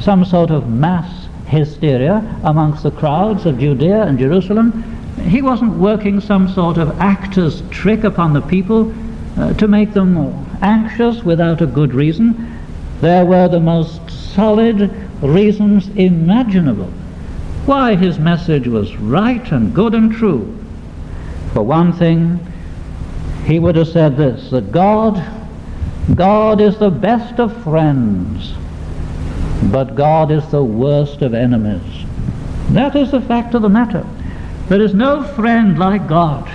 some 0.00 0.24
sort 0.24 0.50
of 0.50 0.68
mass 0.68 1.28
hysteria 1.46 2.38
amongst 2.44 2.82
the 2.82 2.90
crowds 2.90 3.46
of 3.46 3.58
Judea 3.58 4.02
and 4.02 4.18
Jerusalem. 4.18 4.82
He 5.28 5.40
wasn't 5.42 5.74
working 5.78 6.20
some 6.20 6.48
sort 6.48 6.76
of 6.76 7.00
actor's 7.00 7.62
trick 7.70 8.04
upon 8.04 8.32
the 8.32 8.42
people 8.42 8.92
uh, 9.38 9.54
to 9.54 9.68
make 9.68 9.92
them 9.92 10.16
anxious 10.60 11.22
without 11.22 11.62
a 11.62 11.66
good 11.66 11.94
reason. 11.94 12.58
There 13.00 13.24
were 13.24 13.48
the 13.48 13.60
most 13.60 14.10
solid 14.10 14.90
reasons 15.22 15.88
imaginable 15.96 16.92
why 17.66 17.96
his 17.96 18.18
message 18.18 18.68
was 18.68 18.96
right 18.96 19.50
and 19.50 19.74
good 19.74 19.94
and 19.94 20.12
true. 20.12 20.56
For 21.52 21.62
one 21.62 21.92
thing, 21.92 22.38
he 23.44 23.58
would 23.58 23.76
have 23.76 23.88
said 23.88 24.16
this 24.16 24.50
that 24.50 24.72
God, 24.72 25.22
God 26.14 26.60
is 26.60 26.78
the 26.78 26.90
best 26.90 27.40
of 27.40 27.62
friends, 27.64 28.54
but 29.64 29.96
God 29.96 30.30
is 30.30 30.46
the 30.48 30.62
worst 30.64 31.22
of 31.22 31.34
enemies. 31.34 32.04
That 32.70 32.94
is 32.94 33.10
the 33.10 33.20
fact 33.20 33.54
of 33.54 33.62
the 33.62 33.68
matter. 33.68 34.06
There 34.68 34.80
is 34.80 34.94
no 34.94 35.22
friend 35.22 35.78
like 35.78 36.08
God. 36.08 36.48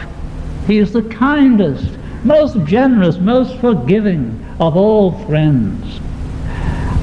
He 0.67 0.77
is 0.77 0.93
the 0.93 1.03
kindest, 1.03 1.89
most 2.23 2.63
generous, 2.65 3.17
most 3.17 3.57
forgiving 3.57 4.45
of 4.59 4.77
all 4.77 5.11
friends. 5.25 5.99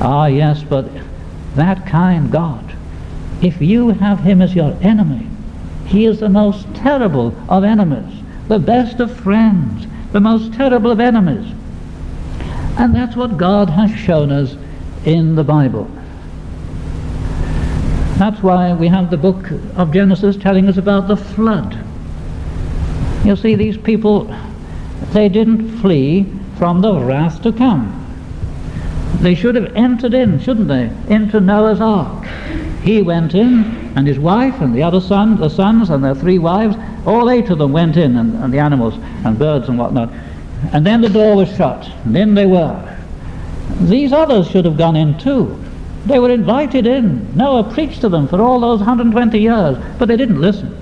Ah, 0.00 0.26
yes, 0.26 0.62
but 0.62 0.86
that 1.58 1.86
kind 1.86 2.32
God 2.32 2.74
if 3.42 3.60
you 3.60 3.90
have 3.90 4.20
him 4.20 4.42
as 4.42 4.54
your 4.54 4.76
enemy, 4.80 5.28
he 5.86 6.06
is 6.06 6.20
the 6.20 6.28
most 6.28 6.66
terrible 6.74 7.34
of 7.48 7.64
enemies, 7.64 8.22
the 8.48 8.58
best 8.58 9.00
of 9.00 9.14
friends, 9.20 9.86
the 10.12 10.20
most 10.20 10.52
terrible 10.54 10.90
of 10.90 11.00
enemies. 11.00 11.54
And 12.78 12.94
that's 12.94 13.16
what 13.16 13.36
God 13.36 13.70
has 13.70 13.90
shown 13.94 14.32
us 14.32 14.56
in 15.04 15.36
the 15.36 15.44
Bible. 15.44 15.88
That's 18.18 18.42
why 18.42 18.72
we 18.72 18.88
have 18.88 19.10
the 19.10 19.16
book 19.16 19.50
of 19.76 19.92
Genesis 19.92 20.36
telling 20.36 20.68
us 20.68 20.76
about 20.76 21.06
the 21.06 21.16
flood. 21.16 21.78
You 23.24 23.36
see, 23.36 23.54
these 23.54 23.76
people, 23.76 24.34
they 25.12 25.28
didn't 25.28 25.78
flee 25.78 26.26
from 26.56 26.80
the 26.80 26.94
wrath 26.94 27.40
to 27.42 27.52
come. 27.52 28.07
They 29.20 29.34
should 29.34 29.56
have 29.56 29.74
entered 29.74 30.14
in, 30.14 30.40
shouldn't 30.40 30.68
they, 30.68 30.90
into 31.08 31.40
Noah's 31.40 31.80
ark. 31.80 32.24
He 32.82 33.02
went 33.02 33.34
in, 33.34 33.92
and 33.96 34.06
his 34.06 34.18
wife, 34.18 34.60
and 34.60 34.74
the 34.74 34.82
other 34.82 35.00
son, 35.00 35.36
the 35.36 35.48
sons, 35.48 35.90
and 35.90 36.02
their 36.04 36.14
three 36.14 36.38
wives, 36.38 36.76
all 37.04 37.28
eight 37.28 37.50
of 37.50 37.58
them 37.58 37.72
went 37.72 37.96
in, 37.96 38.16
and, 38.16 38.34
and 38.36 38.52
the 38.52 38.60
animals, 38.60 38.94
and 39.24 39.38
birds, 39.38 39.68
and 39.68 39.78
whatnot. 39.78 40.12
And 40.72 40.86
then 40.86 41.00
the 41.00 41.08
door 41.08 41.36
was 41.36 41.48
shut, 41.56 41.90
and 42.04 42.16
in 42.16 42.34
they 42.34 42.46
were. 42.46 42.96
These 43.82 44.12
others 44.12 44.48
should 44.48 44.64
have 44.64 44.76
gone 44.76 44.96
in 44.96 45.18
too. 45.18 45.62
They 46.06 46.18
were 46.18 46.30
invited 46.30 46.86
in. 46.86 47.36
Noah 47.36 47.64
preached 47.64 48.00
to 48.02 48.08
them 48.08 48.28
for 48.28 48.40
all 48.40 48.60
those 48.60 48.78
120 48.78 49.38
years, 49.38 49.76
but 49.98 50.08
they 50.08 50.16
didn't 50.16 50.40
listen. 50.40 50.74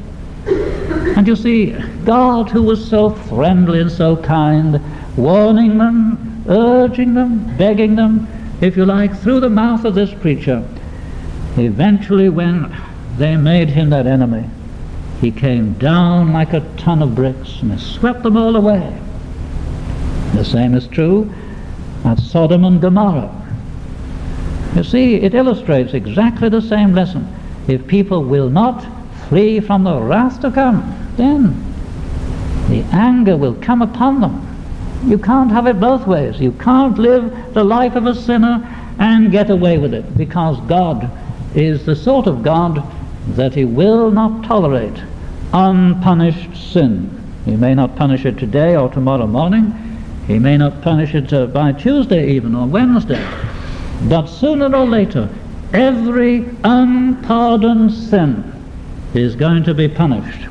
And 1.16 1.26
you 1.26 1.34
see, 1.34 1.72
God, 2.04 2.50
who 2.50 2.62
was 2.62 2.86
so 2.86 3.10
friendly 3.10 3.80
and 3.80 3.90
so 3.90 4.16
kind, 4.16 4.80
warning 5.16 5.78
them, 5.78 6.25
urging 6.48 7.14
them, 7.14 7.56
begging 7.56 7.96
them, 7.96 8.26
if 8.60 8.76
you 8.76 8.84
like, 8.84 9.16
through 9.18 9.40
the 9.40 9.50
mouth 9.50 9.84
of 9.84 9.94
this 9.94 10.12
preacher, 10.14 10.66
Eventually, 11.58 12.28
when 12.28 12.76
they 13.16 13.36
made 13.36 13.70
him 13.70 13.88
their 13.88 14.06
enemy, 14.06 14.44
he 15.22 15.30
came 15.30 15.72
down 15.74 16.34
like 16.34 16.52
a 16.52 16.60
ton 16.76 17.02
of 17.02 17.14
bricks 17.14 17.62
and 17.62 17.80
swept 17.80 18.22
them 18.22 18.36
all 18.36 18.56
away. 18.56 18.94
The 20.34 20.44
same 20.44 20.74
is 20.74 20.86
true 20.86 21.32
at 22.04 22.18
Sodom 22.18 22.64
and 22.64 22.80
Gomorrah. 22.80 23.32
You 24.74 24.84
see, 24.84 25.14
it 25.14 25.34
illustrates 25.34 25.94
exactly 25.94 26.50
the 26.50 26.60
same 26.60 26.94
lesson. 26.94 27.26
If 27.68 27.86
people 27.86 28.22
will 28.22 28.50
not 28.50 28.86
flee 29.28 29.60
from 29.60 29.84
the 29.84 29.98
wrath 29.98 30.42
to 30.42 30.50
come, 30.50 31.14
then 31.16 31.64
the 32.68 32.82
anger 32.94 33.38
will 33.38 33.54
come 33.54 33.80
upon 33.80 34.20
them. 34.20 34.45
You 35.06 35.18
can't 35.18 35.52
have 35.52 35.68
it 35.68 35.78
both 35.78 36.06
ways. 36.06 36.40
You 36.40 36.50
can't 36.52 36.98
live 36.98 37.54
the 37.54 37.62
life 37.62 37.94
of 37.94 38.06
a 38.06 38.14
sinner 38.14 38.66
and 38.98 39.30
get 39.30 39.50
away 39.50 39.78
with 39.78 39.94
it 39.94 40.16
because 40.16 40.58
God 40.68 41.08
is 41.54 41.86
the 41.86 41.94
sort 41.94 42.26
of 42.26 42.42
God 42.42 42.82
that 43.36 43.54
he 43.54 43.64
will 43.64 44.10
not 44.10 44.44
tolerate 44.44 45.00
unpunished 45.52 46.72
sin. 46.72 47.22
He 47.44 47.54
may 47.54 47.74
not 47.74 47.94
punish 47.94 48.24
it 48.24 48.36
today 48.36 48.76
or 48.76 48.88
tomorrow 48.88 49.28
morning. 49.28 49.72
He 50.26 50.40
may 50.40 50.56
not 50.56 50.82
punish 50.82 51.14
it 51.14 51.32
uh, 51.32 51.46
by 51.46 51.70
Tuesday 51.72 52.32
even 52.32 52.56
or 52.56 52.66
Wednesday. 52.66 53.24
But 54.08 54.26
sooner 54.26 54.74
or 54.74 54.86
later, 54.86 55.28
every 55.72 56.48
unpardoned 56.64 57.92
sin 57.92 58.52
is 59.14 59.36
going 59.36 59.62
to 59.64 59.74
be 59.74 59.86
punished. 59.86 60.48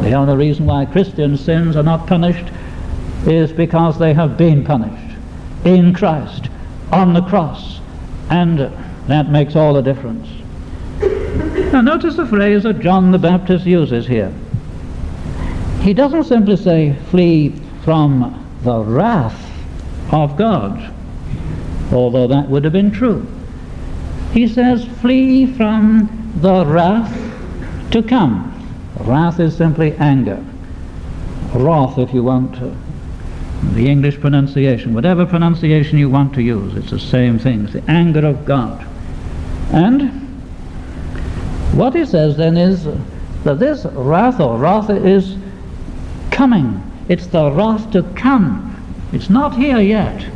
The 0.00 0.12
only 0.12 0.36
reason 0.36 0.66
why 0.66 0.84
Christian 0.84 1.38
sins 1.38 1.74
are 1.74 1.82
not 1.82 2.06
punished 2.06 2.52
is 3.26 3.52
because 3.52 3.98
they 3.98 4.14
have 4.14 4.36
been 4.36 4.64
punished 4.64 5.16
in 5.64 5.92
Christ 5.92 6.48
on 6.92 7.12
the 7.12 7.22
cross. 7.22 7.80
And 8.30 8.58
that 9.08 9.30
makes 9.30 9.56
all 9.56 9.74
the 9.74 9.82
difference. 9.82 10.28
Now 11.72 11.80
notice 11.80 12.16
the 12.16 12.26
phrase 12.26 12.62
that 12.62 12.80
John 12.80 13.10
the 13.10 13.18
Baptist 13.18 13.66
uses 13.66 14.06
here. 14.06 14.32
He 15.80 15.94
doesn't 15.94 16.24
simply 16.24 16.56
say, 16.56 16.96
flee 17.10 17.54
from 17.84 18.44
the 18.62 18.80
wrath 18.80 19.44
of 20.12 20.36
God, 20.36 20.92
although 21.92 22.26
that 22.26 22.48
would 22.48 22.64
have 22.64 22.72
been 22.72 22.90
true. 22.90 23.26
He 24.32 24.48
says, 24.48 24.84
flee 25.00 25.46
from 25.46 26.32
the 26.40 26.66
wrath 26.66 27.90
to 27.92 28.02
come. 28.02 28.54
Wrath 29.00 29.40
is 29.40 29.56
simply 29.56 29.94
anger. 29.96 30.44
Wrath, 31.54 31.98
if 31.98 32.12
you 32.12 32.22
want 32.22 32.54
to. 32.56 32.76
The 33.74 33.88
English 33.88 34.20
pronunciation, 34.20 34.94
whatever 34.94 35.26
pronunciation 35.26 35.98
you 35.98 36.08
want 36.08 36.34
to 36.34 36.42
use, 36.42 36.76
it's 36.76 36.90
the 36.90 36.98
same 36.98 37.38
thing. 37.38 37.64
It's 37.64 37.72
the 37.72 37.90
anger 37.90 38.24
of 38.26 38.44
God. 38.44 38.86
And 39.72 40.10
what 41.74 41.94
he 41.94 42.04
says 42.04 42.36
then 42.36 42.56
is 42.56 42.84
that 43.44 43.58
this 43.58 43.84
wrath 43.92 44.40
or 44.40 44.58
wrath 44.58 44.90
is 44.90 45.36
coming. 46.30 46.82
It's 47.08 47.26
the 47.26 47.50
wrath 47.50 47.90
to 47.92 48.02
come. 48.14 48.64
It's 49.12 49.30
not 49.30 49.56
here 49.56 49.80
yet. 49.80 50.26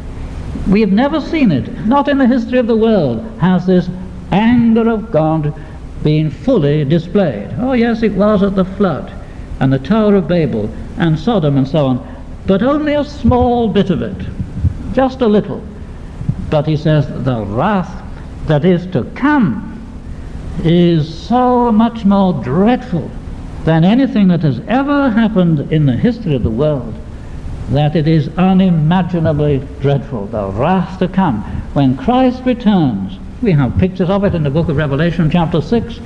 We 0.69 0.81
have 0.81 0.93
never 0.93 1.21
seen 1.21 1.53
it. 1.53 1.87
Not 1.87 2.09
in 2.09 2.19
the 2.19 2.27
history 2.27 2.59
of 2.59 2.67
the 2.67 2.77
world 2.77 3.25
has 3.41 3.67
this 3.67 3.89
anger 4.31 4.89
of 4.89 5.11
God 5.11 5.55
been 6.03 6.31
fully 6.31 6.85
displayed. 6.85 7.55
Oh 7.59 7.73
yes, 7.73 8.03
it 8.03 8.13
was 8.13 8.43
at 8.43 8.57
the 8.57 8.65
flood 8.65 9.13
and 9.61 9.73
the 9.73 9.79
Tower 9.79 10.17
of 10.17 10.27
Babel 10.27 10.69
and 10.99 11.19
Sodom 11.19 11.57
and 11.57 11.69
so 11.69 11.87
on, 11.87 12.22
but 12.47 12.63
only 12.63 12.95
a 12.95 13.05
small 13.05 13.69
bit 13.69 13.91
of 13.91 14.03
it, 14.03 14.17
just 14.93 15.21
a 15.21 15.27
little. 15.27 15.63
But 16.51 16.67
he 16.67 16.77
says 16.77 17.07
the 17.25 17.45
wrath 17.45 18.03
that 18.47 18.65
is 18.65 18.87
to 18.89 19.05
come 19.15 19.69
is 20.65 21.13
so 21.13 21.73
much 21.73 22.05
more 22.05 22.33
dreadful 22.43 23.11
than 23.65 23.85
anything 23.85 24.29
that 24.29 24.43
has 24.43 24.61
ever 24.69 25.11
happened 25.11 25.73
in 25.73 25.87
the 25.87 25.97
history 25.97 26.35
of 26.35 26.43
the 26.43 26.51
world. 26.51 26.95
that 27.71 27.97
it 27.97 28.07
is 28.07 28.29
unimaginably 28.37 29.67
dreadful, 29.81 30.27
the 30.27 30.47
wrath 30.49 30.99
to 30.99 31.09
come. 31.09 31.43
When 31.73 31.97
Christ 31.97 32.43
returns, 32.45 33.19
we 33.41 33.53
have 33.53 33.79
pictures 33.79 34.11
of 34.11 34.25
it 34.25 34.35
in 34.35 34.43
the 34.43 34.51
book 34.51 34.69
of 34.69 34.77
Revelation, 34.77 35.31
chapter 35.31 35.63
6. 35.63 36.01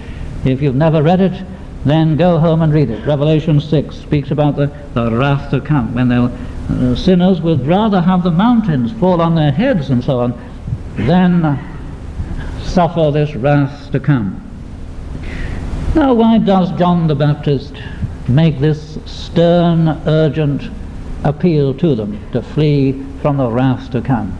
If 0.44 0.62
you've 0.62 0.76
never 0.76 1.02
read 1.02 1.20
it, 1.20 1.44
then 1.86 2.16
go 2.16 2.38
home 2.38 2.62
and 2.62 2.72
read 2.72 2.90
it. 2.90 3.06
Revelation 3.06 3.60
6 3.60 3.94
speaks 3.94 4.30
about 4.30 4.56
the, 4.56 4.66
the 4.94 5.10
wrath 5.10 5.50
to 5.50 5.60
come, 5.60 5.94
when 5.94 6.10
uh, 6.10 6.96
sinners 6.96 7.40
would 7.40 7.64
rather 7.66 8.00
have 8.00 8.24
the 8.24 8.30
mountains 8.30 8.92
fall 8.92 9.20
on 9.20 9.36
their 9.36 9.52
heads 9.52 9.90
and 9.90 10.02
so 10.02 10.18
on 10.18 10.34
than 10.96 11.58
suffer 12.60 13.10
this 13.12 13.34
wrath 13.36 13.92
to 13.92 14.00
come. 14.00 14.42
Now, 15.94 16.12
why 16.12 16.38
does 16.38 16.72
John 16.72 17.06
the 17.06 17.14
Baptist 17.14 17.74
make 18.28 18.58
this 18.58 18.98
stern, 19.06 19.88
urgent 20.06 20.70
appeal 21.24 21.72
to 21.74 21.94
them 21.94 22.20
to 22.32 22.42
flee 22.42 22.92
from 23.22 23.36
the 23.36 23.48
wrath 23.48 23.90
to 23.92 24.02
come? 24.02 24.36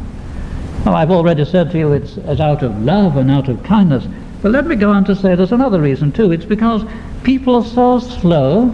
Well, 0.84 0.94
I've 0.94 1.10
already 1.10 1.44
said 1.44 1.70
to 1.70 1.78
you 1.78 1.92
it's, 1.92 2.16
it's 2.16 2.40
out 2.40 2.62
of 2.62 2.82
love 2.82 3.16
and 3.16 3.30
out 3.30 3.48
of 3.48 3.62
kindness. 3.62 4.06
But 4.46 4.52
let 4.52 4.68
me 4.68 4.76
go 4.76 4.92
on 4.92 5.04
to 5.06 5.16
say 5.16 5.34
there's 5.34 5.50
another 5.50 5.80
reason 5.80 6.12
too. 6.12 6.30
It's 6.30 6.44
because 6.44 6.84
people 7.24 7.56
are 7.56 7.64
so 7.64 7.98
slow 7.98 8.72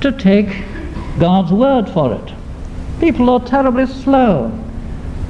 to 0.00 0.10
take 0.10 0.64
God's 1.20 1.52
word 1.52 1.88
for 1.88 2.12
it. 2.12 2.34
People 2.98 3.30
are 3.30 3.38
terribly 3.38 3.86
slow. 3.86 4.50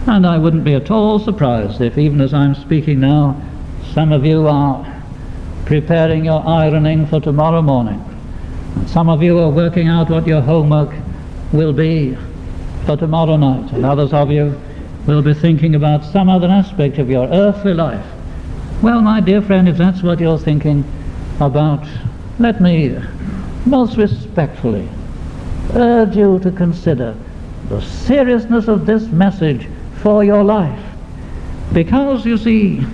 And 0.06 0.26
I 0.26 0.38
wouldn't 0.38 0.64
be 0.64 0.72
at 0.72 0.90
all 0.90 1.18
surprised 1.18 1.82
if, 1.82 1.98
even 1.98 2.22
as 2.22 2.32
I'm 2.32 2.54
speaking 2.54 3.00
now, 3.00 3.38
some 3.92 4.12
of 4.12 4.24
you 4.24 4.48
are 4.48 5.02
preparing 5.66 6.24
your 6.24 6.42
ironing 6.48 7.04
for 7.04 7.20
tomorrow 7.20 7.60
morning. 7.60 8.02
And 8.76 8.88
some 8.88 9.10
of 9.10 9.22
you 9.22 9.38
are 9.40 9.50
working 9.50 9.88
out 9.88 10.08
what 10.08 10.26
your 10.26 10.40
homework 10.40 10.94
will 11.52 11.74
be 11.74 12.16
for 12.86 12.96
tomorrow 12.96 13.36
night. 13.36 13.70
And 13.72 13.84
others 13.84 14.14
of 14.14 14.30
you 14.30 14.58
will 15.06 15.20
be 15.20 15.34
thinking 15.34 15.74
about 15.74 16.02
some 16.02 16.30
other 16.30 16.48
aspect 16.48 16.96
of 16.96 17.10
your 17.10 17.28
earthly 17.28 17.74
life. 17.74 18.06
Well, 18.82 19.00
my 19.00 19.20
dear 19.20 19.40
friend, 19.40 19.68
if 19.68 19.76
that's 19.76 20.02
what 20.02 20.18
you're 20.18 20.40
thinking 20.40 20.84
about, 21.38 21.86
let 22.40 22.60
me 22.60 22.98
most 23.64 23.96
respectfully 23.96 24.88
urge 25.74 26.16
you 26.16 26.40
to 26.40 26.50
consider 26.50 27.14
the 27.68 27.80
seriousness 27.80 28.66
of 28.66 28.84
this 28.84 29.06
message 29.06 29.68
for 30.02 30.24
your 30.24 30.42
life. 30.42 30.84
Because, 31.72 32.26
you 32.26 32.36
see, 32.36 32.84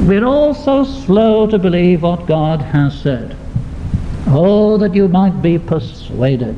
we're 0.00 0.26
all 0.26 0.52
so 0.52 0.84
slow 0.84 1.46
to 1.46 1.58
believe 1.58 2.02
what 2.02 2.26
God 2.26 2.60
has 2.60 3.00
said. 3.00 3.34
Oh, 4.26 4.76
that 4.76 4.94
you 4.94 5.08
might 5.08 5.40
be 5.40 5.58
persuaded. 5.58 6.56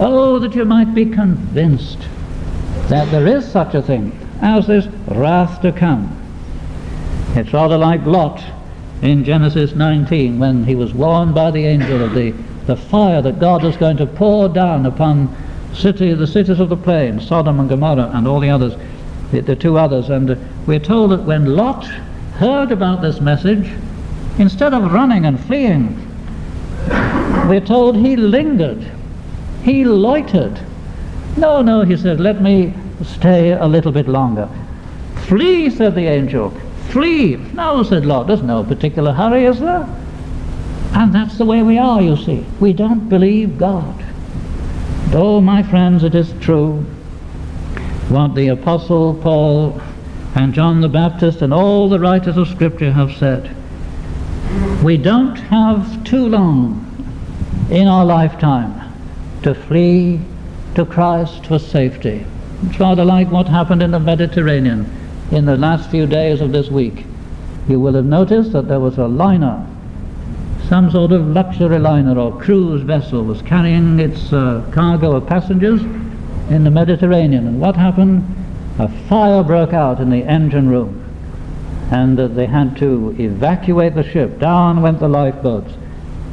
Oh, 0.00 0.40
that 0.40 0.56
you 0.56 0.64
might 0.64 0.96
be 0.96 1.06
convinced 1.06 2.00
that 2.88 3.08
there 3.12 3.28
is 3.28 3.48
such 3.48 3.76
a 3.76 3.82
thing 3.82 4.18
as 4.42 4.66
this 4.66 4.88
wrath 5.06 5.62
to 5.62 5.70
come. 5.70 6.19
It's 7.36 7.52
rather 7.52 7.78
like 7.78 8.04
Lot 8.06 8.42
in 9.02 9.24
Genesis 9.24 9.74
19 9.76 10.40
when 10.40 10.64
he 10.64 10.74
was 10.74 10.92
warned 10.92 11.32
by 11.32 11.52
the 11.52 11.64
angel 11.64 12.02
of 12.02 12.12
the, 12.12 12.32
the 12.66 12.74
fire 12.74 13.22
that 13.22 13.38
God 13.38 13.62
was 13.62 13.76
going 13.76 13.96
to 13.98 14.06
pour 14.06 14.48
down 14.48 14.84
upon 14.84 15.34
city, 15.72 16.12
the 16.12 16.26
cities 16.26 16.58
of 16.58 16.68
the 16.68 16.76
plain, 16.76 17.20
Sodom 17.20 17.60
and 17.60 17.68
Gomorrah 17.68 18.10
and 18.14 18.26
all 18.26 18.40
the 18.40 18.50
others, 18.50 18.74
the, 19.30 19.40
the 19.42 19.54
two 19.54 19.78
others. 19.78 20.10
And 20.10 20.36
we're 20.66 20.80
told 20.80 21.12
that 21.12 21.22
when 21.22 21.46
Lot 21.46 21.84
heard 22.34 22.72
about 22.72 23.00
this 23.00 23.20
message, 23.20 23.70
instead 24.38 24.74
of 24.74 24.92
running 24.92 25.24
and 25.24 25.38
fleeing, 25.38 25.94
we're 27.48 27.64
told 27.64 27.94
he 27.94 28.16
lingered, 28.16 28.90
he 29.62 29.84
loitered. 29.84 30.60
No, 31.36 31.62
no, 31.62 31.82
he 31.82 31.96
said, 31.96 32.18
let 32.18 32.42
me 32.42 32.74
stay 33.04 33.52
a 33.52 33.66
little 33.66 33.92
bit 33.92 34.08
longer. 34.08 34.48
Flee, 35.28 35.70
said 35.70 35.94
the 35.94 36.06
angel. 36.06 36.52
Flee. 36.90 37.36
No, 37.36 37.82
said 37.84 38.04
Lot, 38.04 38.26
there's 38.26 38.42
no 38.42 38.64
particular 38.64 39.12
hurry, 39.12 39.44
is 39.44 39.60
there? 39.60 39.88
And 40.92 41.14
that's 41.14 41.38
the 41.38 41.44
way 41.44 41.62
we 41.62 41.78
are, 41.78 42.02
you 42.02 42.16
see. 42.16 42.44
We 42.58 42.72
don't 42.72 43.08
believe 43.08 43.58
God. 43.58 44.04
Oh, 45.12 45.40
my 45.40 45.62
friends, 45.62 46.02
it 46.02 46.14
is 46.14 46.34
true 46.40 46.84
what 48.08 48.34
the 48.34 48.48
Apostle 48.48 49.14
Paul 49.14 49.80
and 50.34 50.52
John 50.52 50.80
the 50.80 50.88
Baptist 50.88 51.42
and 51.42 51.54
all 51.54 51.88
the 51.88 52.00
writers 52.00 52.36
of 52.36 52.48
Scripture 52.48 52.90
have 52.90 53.16
said. 53.16 53.54
We 54.82 54.96
don't 54.96 55.36
have 55.36 56.02
too 56.02 56.26
long 56.26 56.86
in 57.70 57.86
our 57.86 58.04
lifetime 58.04 58.92
to 59.42 59.54
flee 59.54 60.20
to 60.74 60.84
Christ 60.84 61.46
for 61.46 61.60
safety. 61.60 62.24
It's 62.64 62.80
rather 62.80 63.04
like 63.04 63.30
what 63.30 63.46
happened 63.46 63.82
in 63.82 63.92
the 63.92 64.00
Mediterranean 64.00 64.99
in 65.30 65.44
the 65.44 65.56
last 65.56 65.90
few 65.90 66.06
days 66.06 66.40
of 66.40 66.52
this 66.52 66.68
week. 66.68 67.04
You 67.68 67.80
will 67.80 67.94
have 67.94 68.04
noticed 68.04 68.52
that 68.52 68.68
there 68.68 68.80
was 68.80 68.98
a 68.98 69.06
liner 69.06 69.66
some 70.70 70.88
sort 70.88 71.10
of 71.10 71.26
luxury 71.26 71.80
liner 71.80 72.16
or 72.16 72.38
cruise 72.40 72.82
vessel 72.82 73.24
was 73.24 73.42
carrying 73.42 73.98
its 73.98 74.32
uh, 74.32 74.64
cargo 74.70 75.16
of 75.16 75.26
passengers 75.26 75.82
in 76.48 76.62
the 76.62 76.70
Mediterranean. 76.70 77.48
And 77.48 77.60
what 77.60 77.74
happened? 77.74 78.24
A 78.78 78.88
fire 79.08 79.42
broke 79.42 79.72
out 79.72 79.98
in 79.98 80.10
the 80.10 80.22
engine 80.22 80.68
room, 80.68 81.04
and 81.90 82.18
uh, 82.20 82.28
they 82.28 82.46
had 82.46 82.76
to 82.76 83.16
evacuate 83.18 83.96
the 83.96 84.08
ship. 84.08 84.38
Down 84.38 84.80
went 84.80 85.00
the 85.00 85.08
lifeboats. 85.08 85.72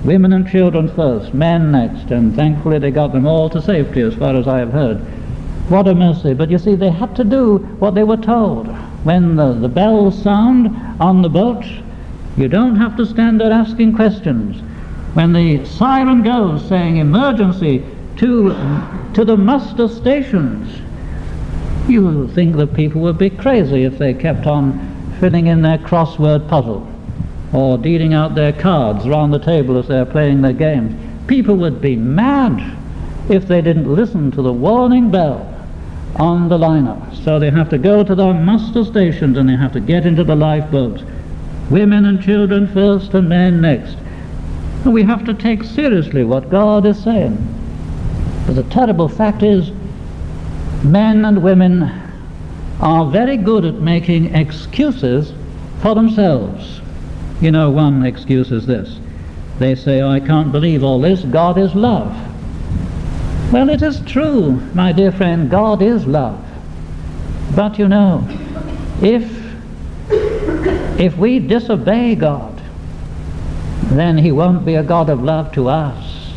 Women 0.06 0.34
and 0.34 0.48
children 0.48 0.88
first, 0.94 1.34
men 1.34 1.72
next, 1.72 2.12
and 2.12 2.36
thankfully 2.36 2.78
they 2.78 2.92
got 2.92 3.14
them 3.14 3.26
all 3.26 3.50
to 3.50 3.60
safety 3.60 4.02
as 4.02 4.14
far 4.14 4.36
as 4.36 4.48
I 4.48 4.60
have 4.60 4.72
heard. 4.72 5.00
What 5.68 5.88
a 5.88 5.96
mercy. 5.96 6.36
But 6.36 6.52
you 6.52 6.60
see, 6.60 6.76
they 6.76 6.92
had 6.92 7.16
to 7.16 7.24
do 7.24 7.58
what 7.80 7.96
they 7.96 8.04
were 8.04 8.18
told. 8.18 8.68
When 9.04 9.36
the, 9.36 9.54
the 9.54 9.70
bells 9.70 10.22
sound 10.22 10.76
on 11.00 11.22
the 11.22 11.30
boat, 11.30 11.66
you 12.36 12.48
don't 12.48 12.76
have 12.76 12.98
to 12.98 13.06
stand 13.06 13.40
there 13.42 13.52
asking 13.52 13.96
questions. 13.96 14.62
When 15.14 15.34
the 15.34 15.66
siren 15.66 16.24
goes 16.24 16.68
saying 16.68 16.98
emergency 16.98 17.84
to, 18.18 18.50
to 19.14 19.26
the 19.26 19.38
muster 19.38 19.88
stations, 19.88 20.82
you 21.88 22.28
think 22.30 22.56
that 22.58 22.74
people 22.74 23.02
would 23.02 23.18
be 23.18 23.30
crazy 23.30 23.84
if 23.84 23.98
they 23.98 24.14
kept 24.14 24.46
on 24.46 25.16
filling 25.20 25.48
in 25.48 25.62
their 25.62 25.78
crossword 25.80 26.48
puzzle 26.48 26.88
or 27.54 27.78
dealing 27.78 28.14
out 28.14 28.36
their 28.36 28.54
cards 28.54 29.06
around 29.06 29.32
the 29.32 29.40
table 29.40 29.78
as 29.78 29.88
they're 29.88 30.06
playing 30.06 30.42
their 30.42 30.54
games. 30.54 30.94
People 31.28 31.56
would 31.56 31.82
be 31.82 31.96
mad 31.96 32.78
if 33.30 33.48
they 33.48 33.62
didn't 33.62 33.92
listen 33.92 34.32
to 34.32 34.42
the 34.42 34.54
warning 34.54 35.10
bell 35.10 35.57
on 36.16 36.50
the 36.50 36.58
liner. 36.58 37.00
So 37.24 37.38
they 37.38 37.52
have 37.52 37.70
to 37.70 37.78
go 37.78 38.04
to 38.04 38.16
the 38.16 38.34
muster 38.34 38.84
stations 38.84 39.38
and 39.38 39.48
they 39.50 39.56
have 39.56 39.74
to 39.74 39.80
get 39.80 40.06
into 40.06 40.24
the 40.24 40.36
lifeboats 40.36 41.04
women 41.70 42.06
and 42.06 42.22
children 42.22 42.68
first 42.74 43.14
and 43.14 43.28
men 43.28 43.62
next. 43.62 43.98
And 44.84 44.94
we 44.94 45.04
have 45.04 45.26
to 45.26 45.34
take 45.34 45.64
seriously 45.64 46.24
what 46.24 46.50
God 46.50 46.86
is 46.86 47.02
saying. 47.04 47.36
But 48.46 48.56
the 48.56 48.64
terrible 48.64 49.10
fact 49.10 49.44
is, 49.44 49.72
men 50.84 51.26
and 51.26 51.44
women 51.44 51.84
are 52.80 53.10
very 53.10 53.38
good 53.38 53.66
at 53.66 53.76
making 53.76 54.34
excuses 54.36 55.34
for 55.82 55.96
themselves. 55.96 56.82
You 57.42 57.52
know, 57.52 57.70
one 57.70 58.06
excuse 58.06 58.52
is 58.52 58.66
this. 58.66 59.00
They 59.60 59.76
say, 59.76 60.02
oh, 60.02 60.10
I 60.10 60.20
can't 60.20 60.52
believe 60.52 60.84
all 60.84 61.02
this. 61.02 61.24
God 61.24 61.58
is 61.58 61.76
love. 61.76 62.14
Well, 63.52 63.70
it 63.70 63.82
is 63.82 64.02
true, 64.02 64.52
my 64.74 64.92
dear 64.92 65.10
friend, 65.10 65.50
God 65.50 65.82
is 65.82 66.06
love. 66.06 66.44
But 67.56 67.80
you 67.80 67.88
know, 67.88 68.28
if 69.02 69.24
if 71.00 71.16
we 71.18 71.40
disobey 71.40 72.16
God, 72.16 72.62
then 73.84 74.18
He 74.18 74.34
won't 74.34 74.66
be 74.66 74.76
a 74.76 74.84
God 74.84 75.10
of 75.10 75.24
love 75.24 75.54
to 75.54 75.70
us. 75.70 76.34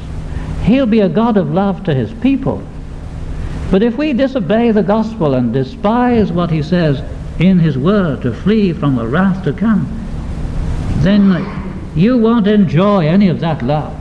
He'll 0.62 0.86
be 0.86 1.00
a 1.00 1.08
God 1.08 1.36
of 1.36 1.52
love 1.52 1.82
to 1.84 1.94
His 1.94 2.12
people. 2.12 2.62
But 3.72 3.82
if 3.82 3.96
we 3.96 4.12
disobey 4.12 4.70
the 4.70 4.84
gospel 4.84 5.34
and 5.34 5.52
despise 5.52 6.30
what 6.30 6.50
He 6.52 6.62
says 6.62 7.02
in 7.40 7.58
His 7.58 7.76
word 7.76 8.22
to 8.22 8.32
flee 8.32 8.72
from 8.72 8.94
the 8.94 9.08
wrath 9.08 9.42
to 9.44 9.52
come, 9.52 9.88
then 10.98 11.44
you 11.96 12.18
won't 12.18 12.46
enjoy 12.46 13.08
any 13.08 13.28
of 13.28 13.40
that 13.40 13.62
love. 13.62 13.96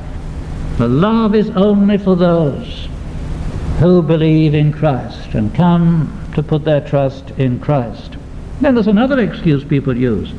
The 0.77 0.87
love 0.87 1.33
is 1.33 1.49
only 1.51 1.97
for 1.97 2.15
those 2.15 2.88
who 3.79 4.01
believe 4.01 4.53
in 4.53 4.73
Christ 4.73 5.33
and 5.35 5.55
come 5.55 6.29
to 6.35 6.43
put 6.43 6.65
their 6.65 6.81
trust 6.81 7.31
in 7.31 7.59
Christ. 7.61 8.17
Then 8.59 8.75
there's 8.75 8.87
another 8.87 9.19
excuse 9.19 9.63
people 9.63 9.95
use. 9.95 10.33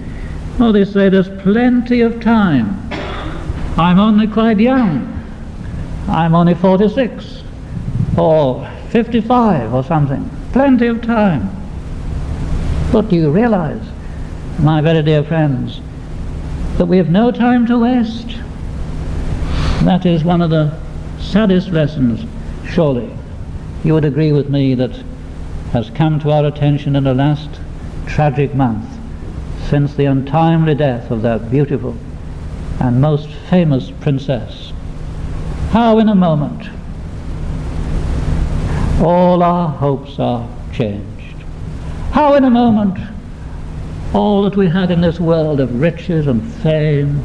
Oh, 0.58 0.72
they 0.72 0.84
say 0.84 1.08
there's 1.08 1.30
plenty 1.42 2.02
of 2.02 2.20
time. 2.20 2.78
I'm 3.78 3.98
only 3.98 4.26
quite 4.26 4.60
young. 4.60 5.16
I'm 6.06 6.34
only 6.34 6.54
46 6.54 7.42
or 8.18 8.70
55 8.90 9.72
or 9.72 9.84
something. 9.84 10.28
Plenty 10.52 10.88
of 10.88 11.00
time. 11.00 11.48
But 12.92 13.08
do 13.08 13.16
you 13.16 13.30
realize, 13.30 13.82
my 14.58 14.82
very 14.82 15.02
dear 15.02 15.24
friends, 15.24 15.80
that 16.76 16.84
we 16.84 16.98
have 16.98 17.08
no 17.08 17.30
time 17.30 17.66
to 17.68 17.78
waste? 17.78 18.36
That 19.84 20.04
is 20.04 20.24
one 20.24 20.42
of 20.42 20.50
the 20.50 20.78
saddest 21.20 21.68
lessons, 21.68 22.26
surely, 22.68 23.10
you 23.84 23.94
would 23.94 24.04
agree 24.04 24.32
with 24.32 24.48
me 24.48 24.74
that 24.74 25.02
has 25.72 25.90
come 25.90 26.20
to 26.20 26.30
our 26.30 26.46
attention 26.46 26.96
in 26.96 27.04
the 27.04 27.14
last 27.14 27.48
tragic 28.06 28.54
month 28.54 28.86
since 29.68 29.94
the 29.94 30.04
untimely 30.04 30.74
death 30.74 31.10
of 31.10 31.22
that 31.22 31.50
beautiful 31.50 31.96
and 32.80 33.00
most 33.00 33.28
famous 33.48 33.90
princess. 34.00 34.72
How 35.70 35.98
in 35.98 36.08
a 36.08 36.14
moment 36.14 36.68
all 39.00 39.42
our 39.42 39.68
hopes 39.68 40.18
are 40.18 40.48
changed. 40.72 41.36
How 42.10 42.34
in 42.34 42.44
a 42.44 42.50
moment 42.50 42.98
all 44.12 44.42
that 44.42 44.56
we 44.56 44.68
had 44.68 44.90
in 44.90 45.00
this 45.00 45.20
world 45.20 45.60
of 45.60 45.80
riches 45.80 46.26
and 46.26 46.42
fame 46.54 47.24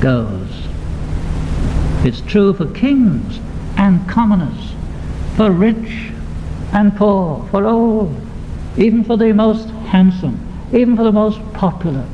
goes. 0.00 0.68
It's 2.04 2.20
true 2.20 2.52
for 2.52 2.66
kings 2.72 3.40
and 3.76 4.06
commoners, 4.08 4.74
for 5.36 5.50
rich 5.50 6.10
and 6.72 6.96
poor, 6.96 7.46
for 7.50 7.66
all, 7.66 8.14
even 8.76 9.04
for 9.04 9.16
the 9.16 9.32
most 9.32 9.68
handsome, 9.88 10.40
even 10.72 10.96
for 10.96 11.04
the 11.04 11.12
most 11.12 11.40
popular. 11.52 12.06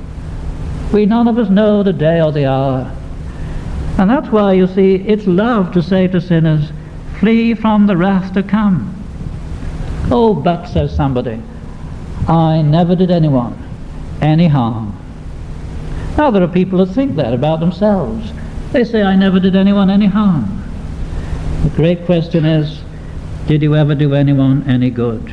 We 0.92 1.06
none 1.06 1.28
of 1.28 1.38
us 1.38 1.48
know 1.48 1.82
the 1.82 1.92
day 1.92 2.20
or 2.20 2.32
the 2.32 2.46
hour. 2.46 2.94
And 3.98 4.10
that's 4.10 4.28
why, 4.28 4.54
you 4.54 4.66
see, 4.66 4.96
it's 4.96 5.26
love 5.26 5.72
to 5.72 5.82
say 5.82 6.08
to 6.08 6.20
sinners, 6.20 6.70
flee 7.20 7.54
from 7.54 7.86
the 7.86 7.96
wrath 7.96 8.34
to 8.34 8.42
come. 8.42 8.94
Oh, 10.10 10.34
but, 10.34 10.66
says 10.66 10.94
somebody, 10.94 11.40
I 12.28 12.62
never 12.62 12.96
did 12.96 13.10
anyone 13.10 13.58
any 14.20 14.48
harm. 14.48 14.96
Now, 16.16 16.30
there 16.30 16.42
are 16.42 16.48
people 16.48 16.84
who 16.84 16.92
think 16.92 17.16
that 17.16 17.34
about 17.34 17.60
themselves. 17.60 18.32
They 18.72 18.84
say, 18.84 19.02
I 19.02 19.16
never 19.16 19.40
did 19.40 19.56
anyone 19.56 19.90
any 19.90 20.06
harm. 20.06 20.62
The 21.64 21.70
great 21.70 22.04
question 22.06 22.44
is, 22.44 22.82
did 23.46 23.62
you 23.62 23.74
ever 23.74 23.94
do 23.94 24.14
anyone 24.14 24.68
any 24.68 24.90
good? 24.90 25.32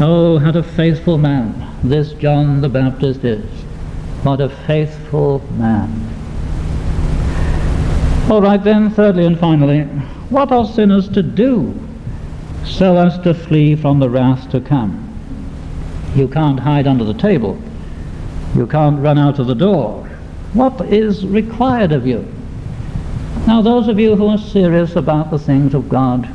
Oh, 0.00 0.40
what 0.40 0.56
a 0.56 0.62
faithful 0.62 1.18
man 1.18 1.68
this 1.84 2.12
John 2.14 2.60
the 2.60 2.68
Baptist 2.68 3.24
is. 3.24 3.44
What 4.22 4.40
a 4.40 4.48
faithful 4.48 5.40
man. 5.58 6.08
All 8.30 8.40
right 8.40 8.62
then, 8.62 8.90
thirdly 8.90 9.26
and 9.26 9.38
finally, 9.38 9.82
what 10.30 10.52
are 10.52 10.66
sinners 10.66 11.08
to 11.10 11.22
do 11.22 11.74
so 12.64 12.96
as 12.96 13.18
to 13.20 13.34
flee 13.34 13.74
from 13.74 13.98
the 13.98 14.08
wrath 14.08 14.48
to 14.50 14.60
come? 14.60 15.08
You 16.14 16.28
can't 16.28 16.60
hide 16.60 16.86
under 16.86 17.04
the 17.04 17.14
table. 17.14 17.60
You 18.54 18.66
can't 18.66 19.00
run 19.00 19.18
out 19.18 19.38
of 19.38 19.46
the 19.46 19.54
door. 19.54 20.08
What 20.52 20.80
is 20.92 21.26
required 21.26 21.92
of 21.92 22.06
you? 22.06 22.31
Now, 23.46 23.60
those 23.60 23.88
of 23.88 23.98
you 23.98 24.14
who 24.14 24.28
are 24.28 24.38
serious 24.38 24.94
about 24.94 25.30
the 25.30 25.38
things 25.38 25.74
of 25.74 25.88
God, 25.88 26.28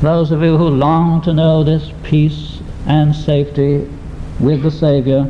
those 0.00 0.30
of 0.30 0.40
you 0.40 0.56
who 0.56 0.68
long 0.68 1.20
to 1.22 1.32
know 1.32 1.64
this 1.64 1.90
peace 2.04 2.60
and 2.86 3.14
safety 3.14 3.88
with 4.38 4.62
the 4.62 4.70
Saviour, 4.70 5.28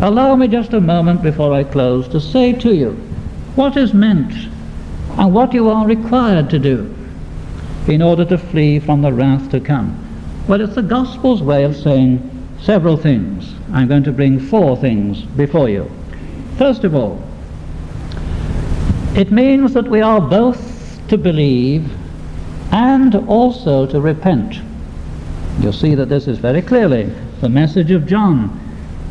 allow 0.00 0.36
me 0.36 0.46
just 0.46 0.74
a 0.74 0.80
moment 0.80 1.22
before 1.22 1.54
I 1.54 1.64
close 1.64 2.06
to 2.08 2.20
say 2.20 2.52
to 2.52 2.74
you 2.74 2.90
what 3.56 3.78
is 3.78 3.94
meant 3.94 4.34
and 5.18 5.32
what 5.32 5.54
you 5.54 5.70
are 5.70 5.86
required 5.86 6.50
to 6.50 6.58
do 6.58 6.94
in 7.88 8.02
order 8.02 8.24
to 8.26 8.36
flee 8.36 8.78
from 8.78 9.00
the 9.00 9.12
wrath 9.12 9.50
to 9.50 9.60
come. 9.60 9.96
Well, 10.46 10.60
it's 10.60 10.74
the 10.74 10.82
Gospel's 10.82 11.42
way 11.42 11.64
of 11.64 11.74
saying 11.74 12.20
several 12.60 12.98
things. 12.98 13.54
I'm 13.72 13.88
going 13.88 14.04
to 14.04 14.12
bring 14.12 14.38
four 14.38 14.76
things 14.76 15.22
before 15.22 15.70
you. 15.70 15.90
First 16.58 16.84
of 16.84 16.94
all, 16.94 17.22
it 19.16 19.30
means 19.30 19.74
that 19.74 19.88
we 19.88 20.00
are 20.00 20.20
both 20.20 21.00
to 21.08 21.18
believe 21.18 21.90
and 22.72 23.14
also 23.14 23.86
to 23.86 24.00
repent. 24.00 24.60
You'll 25.60 25.72
see 25.72 25.94
that 25.94 26.08
this 26.08 26.28
is 26.28 26.38
very 26.38 26.62
clearly 26.62 27.12
the 27.40 27.48
message 27.48 27.90
of 27.90 28.06
John. 28.06 28.58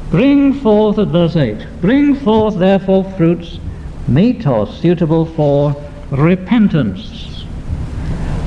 Bring 0.10 0.54
forth, 0.54 0.98
at 0.98 1.10
verse 1.10 1.36
8, 1.36 1.82
bring 1.82 2.16
forth 2.16 2.58
therefore 2.58 3.04
fruits 3.18 3.60
meet 4.08 4.48
or 4.48 4.66
suitable 4.66 5.26
for 5.26 5.76
repentance. 6.12 7.46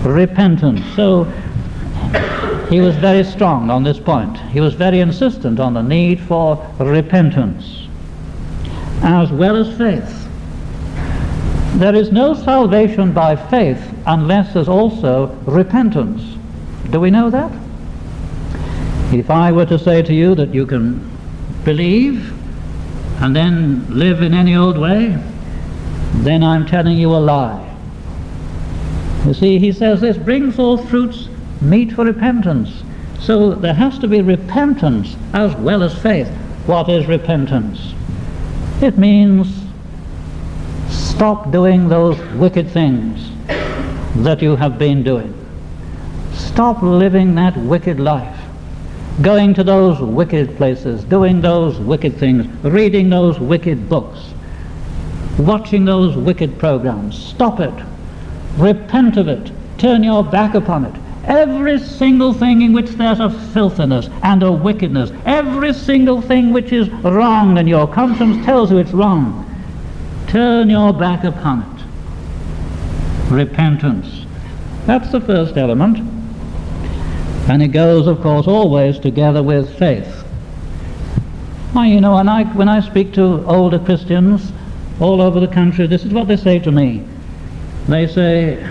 Repentance. 0.02 0.84
So 0.96 1.24
he 2.68 2.80
was 2.80 2.96
very 2.96 3.22
strong 3.22 3.70
on 3.70 3.84
this 3.84 4.00
point. 4.00 4.38
He 4.50 4.60
was 4.60 4.74
very 4.74 5.00
insistent 5.00 5.60
on 5.60 5.74
the 5.74 5.82
need 5.82 6.18
for 6.20 6.66
repentance 6.78 7.82
as 9.02 9.32
well 9.32 9.56
as 9.56 9.76
faith. 9.76 10.21
There 11.74 11.94
is 11.94 12.12
no 12.12 12.34
salvation 12.34 13.12
by 13.12 13.34
faith 13.34 13.82
unless 14.06 14.52
there's 14.52 14.68
also 14.68 15.28
repentance. 15.46 16.36
Do 16.90 17.00
we 17.00 17.10
know 17.10 17.30
that? 17.30 17.50
If 19.12 19.30
I 19.30 19.52
were 19.52 19.66
to 19.66 19.78
say 19.78 20.02
to 20.02 20.12
you 20.12 20.34
that 20.34 20.54
you 20.54 20.66
can 20.66 21.10
believe 21.64 22.32
and 23.22 23.34
then 23.34 23.86
live 23.88 24.22
in 24.22 24.34
any 24.34 24.54
old 24.54 24.76
way, 24.76 25.16
then 26.16 26.42
I'm 26.42 26.66
telling 26.66 26.98
you 26.98 27.10
a 27.10 27.18
lie. 27.18 27.74
You 29.26 29.34
see, 29.34 29.58
he 29.58 29.72
says 29.72 30.00
this 30.00 30.18
bring 30.18 30.52
forth 30.52 30.88
fruits 30.90 31.28
meet 31.62 31.92
for 31.92 32.04
repentance. 32.04 32.82
So 33.20 33.54
there 33.54 33.74
has 33.74 33.98
to 34.00 34.08
be 34.08 34.20
repentance 34.20 35.16
as 35.32 35.54
well 35.56 35.82
as 35.82 35.96
faith. 35.96 36.28
What 36.66 36.88
is 36.88 37.06
repentance? 37.06 37.94
It 38.80 38.98
means 38.98 39.61
stop 41.12 41.50
doing 41.52 41.88
those 41.88 42.18
wicked 42.36 42.68
things 42.70 43.30
that 44.24 44.40
you 44.40 44.56
have 44.56 44.78
been 44.78 45.02
doing. 45.02 45.32
Stop 46.32 46.82
living 46.82 47.34
that 47.34 47.54
wicked 47.58 48.00
life. 48.00 48.40
Going 49.20 49.52
to 49.54 49.62
those 49.62 50.00
wicked 50.00 50.56
places, 50.56 51.04
doing 51.04 51.42
those 51.42 51.78
wicked 51.78 52.16
things, 52.16 52.46
reading 52.64 53.10
those 53.10 53.38
wicked 53.38 53.90
books, 53.90 54.32
watching 55.38 55.84
those 55.84 56.16
wicked 56.16 56.58
programs. 56.58 57.22
Stop 57.22 57.60
it. 57.60 57.74
Repent 58.56 59.18
of 59.18 59.28
it. 59.28 59.52
Turn 59.76 60.02
your 60.02 60.24
back 60.24 60.54
upon 60.54 60.86
it. 60.86 60.94
Every 61.24 61.78
single 61.78 62.32
thing 62.32 62.62
in 62.62 62.72
which 62.72 62.90
there's 62.92 63.20
a 63.20 63.30
filthiness 63.52 64.08
and 64.22 64.42
a 64.42 64.50
wickedness, 64.50 65.12
every 65.26 65.74
single 65.74 66.22
thing 66.22 66.52
which 66.54 66.72
is 66.72 66.88
wrong 66.88 67.58
and 67.58 67.68
your 67.68 67.86
conscience 67.86 68.44
tells 68.46 68.70
you 68.70 68.78
it's 68.78 68.92
wrong, 68.92 69.51
turn 70.32 70.70
your 70.70 70.94
back 70.94 71.24
upon 71.24 71.60
it. 71.60 73.30
Repentance. 73.30 74.24
That's 74.86 75.12
the 75.12 75.20
first 75.20 75.58
element. 75.58 75.98
And 77.50 77.62
it 77.62 77.68
goes, 77.68 78.06
of 78.06 78.22
course, 78.22 78.46
always 78.46 78.98
together 78.98 79.42
with 79.42 79.78
faith. 79.78 80.24
You 81.74 82.00
know, 82.00 82.14
I, 82.14 82.44
when 82.44 82.70
I 82.70 82.80
speak 82.80 83.12
to 83.14 83.44
older 83.46 83.78
Christians 83.78 84.52
all 85.00 85.20
over 85.20 85.38
the 85.38 85.48
country, 85.48 85.86
this 85.86 86.02
is 86.02 86.14
what 86.14 86.28
they 86.28 86.36
say 86.38 86.58
to 86.60 86.72
me. 86.72 87.04
They 87.86 88.06
say, 88.06 88.66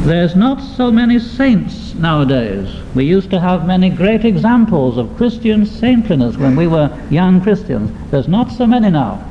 there's 0.00 0.34
not 0.34 0.60
so 0.60 0.90
many 0.90 1.20
saints 1.20 1.94
nowadays. 1.94 2.74
We 2.96 3.04
used 3.04 3.30
to 3.30 3.38
have 3.38 3.68
many 3.68 3.88
great 3.88 4.24
examples 4.24 4.98
of 4.98 5.16
Christian 5.16 5.64
saintliness 5.64 6.36
when 6.36 6.56
we 6.56 6.66
were 6.66 6.90
young 7.08 7.40
Christians. 7.40 7.92
There's 8.10 8.26
not 8.26 8.50
so 8.50 8.66
many 8.66 8.90
now. 8.90 9.30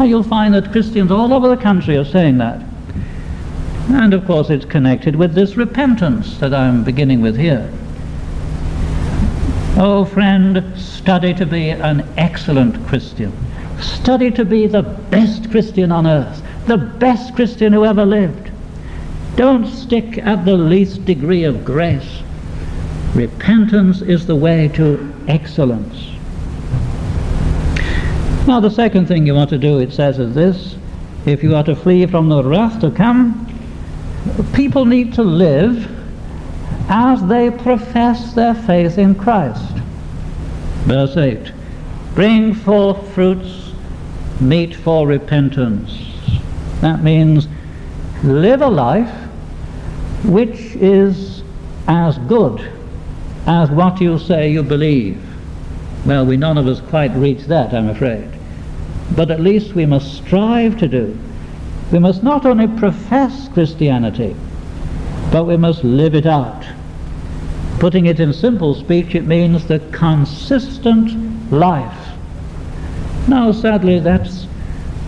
You'll 0.00 0.22
find 0.22 0.54
that 0.54 0.72
Christians 0.72 1.10
all 1.10 1.32
over 1.32 1.48
the 1.48 1.56
country 1.56 1.96
are 1.96 2.04
saying 2.04 2.38
that. 2.38 2.60
And 3.88 4.12
of 4.12 4.26
course 4.26 4.50
it's 4.50 4.64
connected 4.64 5.14
with 5.16 5.34
this 5.34 5.56
repentance 5.56 6.38
that 6.38 6.52
I'm 6.52 6.84
beginning 6.84 7.20
with 7.20 7.36
here. 7.36 7.72
Oh 9.76 10.04
friend, 10.04 10.62
study 10.78 11.34
to 11.34 11.46
be 11.46 11.70
an 11.70 12.06
excellent 12.16 12.86
Christian. 12.86 13.32
Study 13.80 14.30
to 14.32 14.44
be 14.44 14.66
the 14.66 14.82
best 14.82 15.50
Christian 15.50 15.90
on 15.90 16.06
earth, 16.06 16.42
the 16.66 16.78
best 16.78 17.34
Christian 17.34 17.72
who 17.72 17.84
ever 17.84 18.04
lived. 18.04 18.50
Don't 19.36 19.66
stick 19.66 20.18
at 20.18 20.44
the 20.44 20.56
least 20.56 21.04
degree 21.04 21.44
of 21.44 21.64
grace. 21.64 22.22
Repentance 23.14 24.00
is 24.00 24.26
the 24.26 24.36
way 24.36 24.68
to 24.74 25.12
excellence. 25.28 26.13
Now, 28.46 28.60
the 28.60 28.70
second 28.70 29.06
thing 29.06 29.26
you 29.26 29.34
want 29.34 29.48
to 29.50 29.58
do, 29.58 29.78
it 29.78 29.92
says, 29.92 30.18
is 30.18 30.34
this 30.34 30.76
if 31.24 31.42
you 31.42 31.56
are 31.56 31.64
to 31.64 31.74
flee 31.74 32.04
from 32.04 32.28
the 32.28 32.44
wrath 32.44 32.78
to 32.80 32.90
come, 32.90 33.40
people 34.52 34.84
need 34.84 35.14
to 35.14 35.22
live 35.22 35.90
as 36.90 37.26
they 37.26 37.50
profess 37.50 38.34
their 38.34 38.54
faith 38.54 38.98
in 38.98 39.14
Christ. 39.14 39.72
Verse 40.84 41.16
8 41.16 41.52
Bring 42.14 42.54
forth 42.54 43.14
fruits 43.14 43.72
meet 44.40 44.74
for 44.74 45.06
repentance. 45.06 45.98
That 46.82 47.02
means 47.02 47.48
live 48.22 48.60
a 48.60 48.68
life 48.68 49.10
which 50.24 50.58
is 50.76 51.42
as 51.88 52.18
good 52.18 52.70
as 53.46 53.70
what 53.70 54.00
you 54.02 54.18
say 54.18 54.50
you 54.50 54.62
believe. 54.62 55.22
Well, 56.04 56.26
we 56.26 56.36
none 56.36 56.58
of 56.58 56.66
us 56.66 56.80
quite 56.80 57.12
reach 57.12 57.44
that, 57.44 57.72
I'm 57.72 57.88
afraid. 57.88 58.33
But 59.12 59.30
at 59.30 59.40
least 59.40 59.74
we 59.74 59.86
must 59.86 60.14
strive 60.14 60.78
to 60.78 60.88
do. 60.88 61.18
We 61.92 61.98
must 61.98 62.22
not 62.22 62.46
only 62.46 62.66
profess 62.66 63.48
Christianity, 63.48 64.34
but 65.30 65.44
we 65.44 65.56
must 65.56 65.84
live 65.84 66.14
it 66.14 66.26
out. 66.26 66.64
Putting 67.78 68.06
it 68.06 68.20
in 68.20 68.32
simple 68.32 68.74
speech, 68.74 69.14
it 69.14 69.26
means 69.26 69.66
the 69.66 69.80
consistent 69.92 71.52
life. 71.52 72.16
Now, 73.28 73.52
sadly, 73.52 74.00
that's 74.00 74.46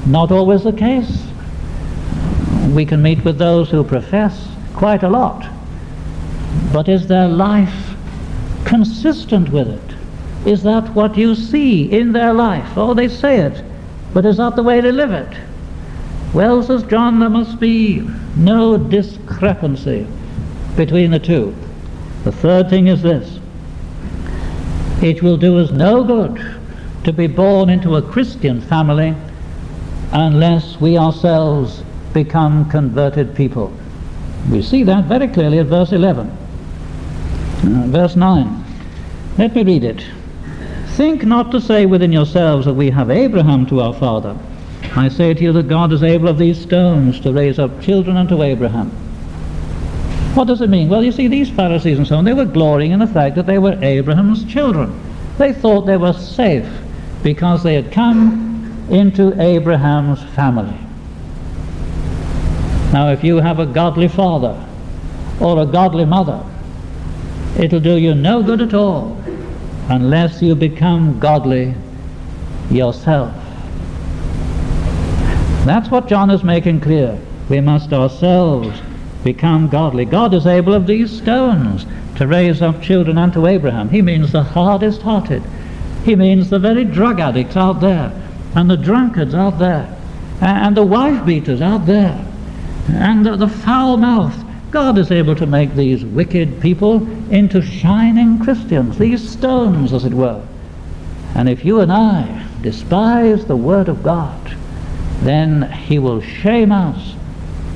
not 0.06 0.30
always 0.30 0.64
the 0.64 0.72
case. 0.72 1.26
We 2.72 2.84
can 2.84 3.02
meet 3.02 3.24
with 3.24 3.38
those 3.38 3.70
who 3.70 3.82
profess 3.84 4.48
quite 4.74 5.02
a 5.02 5.08
lot, 5.08 5.48
but 6.72 6.88
is 6.88 7.06
their 7.06 7.28
life 7.28 7.94
consistent 8.64 9.50
with 9.50 9.68
it? 9.68 10.46
Is 10.46 10.62
that 10.62 10.94
what 10.94 11.16
you 11.16 11.34
see 11.34 11.90
in 11.90 12.12
their 12.12 12.32
life? 12.32 12.76
Oh, 12.76 12.94
they 12.94 13.08
say 13.08 13.38
it, 13.38 13.64
but 14.16 14.24
is 14.24 14.38
that 14.38 14.56
the 14.56 14.62
way 14.62 14.80
they 14.80 14.92
live 14.92 15.12
it? 15.12 15.36
Well, 16.32 16.62
says 16.62 16.82
John, 16.84 17.20
there 17.20 17.28
must 17.28 17.60
be 17.60 18.00
no 18.34 18.78
discrepancy 18.78 20.06
between 20.74 21.10
the 21.10 21.18
two. 21.18 21.54
The 22.24 22.32
third 22.32 22.70
thing 22.70 22.86
is 22.86 23.02
this 23.02 23.38
it 25.02 25.22
will 25.22 25.36
do 25.36 25.58
us 25.58 25.70
no 25.70 26.02
good 26.02 26.62
to 27.04 27.12
be 27.12 27.26
born 27.26 27.68
into 27.68 27.96
a 27.96 28.00
Christian 28.00 28.62
family 28.62 29.14
unless 30.12 30.80
we 30.80 30.96
ourselves 30.96 31.82
become 32.14 32.70
converted 32.70 33.34
people. 33.34 33.70
We 34.50 34.62
see 34.62 34.82
that 34.84 35.04
very 35.04 35.28
clearly 35.28 35.58
at 35.58 35.66
verse 35.66 35.92
11. 35.92 36.30
Uh, 36.30 37.84
verse 37.88 38.16
9. 38.16 38.64
Let 39.36 39.54
me 39.54 39.62
read 39.62 39.84
it. 39.84 40.06
Think 40.96 41.26
not 41.26 41.50
to 41.50 41.60
say 41.60 41.84
within 41.84 42.10
yourselves 42.10 42.64
that 42.64 42.72
we 42.72 42.88
have 42.88 43.10
Abraham 43.10 43.66
to 43.66 43.82
our 43.82 43.92
father. 43.92 44.34
I 44.96 45.10
say 45.10 45.34
to 45.34 45.42
you 45.42 45.52
that 45.52 45.68
God 45.68 45.92
is 45.92 46.02
able 46.02 46.26
of 46.26 46.38
these 46.38 46.58
stones 46.58 47.20
to 47.20 47.34
raise 47.34 47.58
up 47.58 47.82
children 47.82 48.16
unto 48.16 48.42
Abraham. 48.42 48.88
What 50.34 50.46
does 50.46 50.62
it 50.62 50.70
mean? 50.70 50.88
Well, 50.88 51.04
you 51.04 51.12
see, 51.12 51.28
these 51.28 51.50
Pharisees 51.50 51.98
and 51.98 52.06
so 52.06 52.16
on, 52.16 52.24
they 52.24 52.32
were 52.32 52.46
glorying 52.46 52.92
in 52.92 52.98
the 52.98 53.06
fact 53.06 53.36
that 53.36 53.44
they 53.44 53.58
were 53.58 53.78
Abraham's 53.82 54.42
children. 54.46 54.98
They 55.36 55.52
thought 55.52 55.82
they 55.82 55.98
were 55.98 56.14
safe 56.14 56.66
because 57.22 57.62
they 57.62 57.74
had 57.74 57.92
come 57.92 58.86
into 58.88 59.38
Abraham's 59.38 60.22
family. 60.34 60.78
Now, 62.94 63.10
if 63.10 63.22
you 63.22 63.36
have 63.36 63.58
a 63.58 63.66
godly 63.66 64.08
father 64.08 64.58
or 65.40 65.60
a 65.60 65.66
godly 65.66 66.06
mother, 66.06 66.42
it'll 67.58 67.80
do 67.80 67.98
you 67.98 68.14
no 68.14 68.42
good 68.42 68.62
at 68.62 68.72
all 68.72 69.22
unless 69.88 70.42
you 70.42 70.54
become 70.54 71.18
godly 71.18 71.74
yourself. 72.70 73.34
That's 75.64 75.90
what 75.90 76.08
John 76.08 76.30
is 76.30 76.44
making 76.44 76.80
clear. 76.80 77.18
We 77.48 77.60
must 77.60 77.92
ourselves 77.92 78.80
become 79.24 79.68
godly. 79.68 80.04
God 80.04 80.34
is 80.34 80.46
able 80.46 80.74
of 80.74 80.86
these 80.86 81.10
stones 81.10 81.86
to 82.16 82.26
raise 82.26 82.62
up 82.62 82.80
children 82.80 83.18
unto 83.18 83.46
Abraham. 83.46 83.88
He 83.88 84.02
means 84.02 84.32
the 84.32 84.42
hardest 84.42 85.02
hearted. 85.02 85.42
He 86.04 86.14
means 86.14 86.50
the 86.50 86.58
very 86.58 86.84
drug 86.84 87.18
addicts 87.18 87.56
out 87.56 87.80
there, 87.80 88.12
and 88.54 88.70
the 88.70 88.76
drunkards 88.76 89.34
out 89.34 89.58
there, 89.58 89.96
and 90.40 90.76
the 90.76 90.84
wife 90.84 91.26
beaters 91.26 91.60
out 91.60 91.86
there, 91.86 92.24
and 92.88 93.26
the, 93.26 93.48
foul 93.48 93.96
mouthed 93.96 94.45
God 94.76 94.98
is 94.98 95.10
able 95.10 95.34
to 95.36 95.46
make 95.46 95.74
these 95.74 96.04
wicked 96.04 96.60
people 96.60 96.96
into 97.32 97.62
shining 97.62 98.38
Christians, 98.38 98.98
these 98.98 99.26
stones, 99.26 99.94
as 99.94 100.04
it 100.04 100.12
were. 100.12 100.46
And 101.34 101.48
if 101.48 101.64
you 101.64 101.80
and 101.80 101.90
I 101.90 102.46
despise 102.60 103.46
the 103.46 103.56
Word 103.56 103.88
of 103.88 104.02
God, 104.02 104.54
then 105.22 105.62
He 105.72 105.98
will 105.98 106.20
shame 106.20 106.72
us 106.72 107.14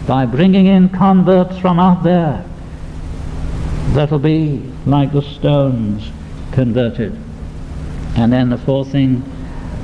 by 0.07 0.27
bringing 0.27 0.67
in 0.67 0.91
converts 0.91 1.57
from 1.57 1.81
out 1.81 2.03
there 2.03 2.45
that'll 3.95 4.19
be 4.19 4.63
like 4.85 5.11
the 5.11 5.23
stones 5.23 6.11
converted. 6.53 7.19
And 8.15 8.31
then 8.31 8.51
the 8.51 8.59
fourth 8.59 8.93
thing, 8.93 9.25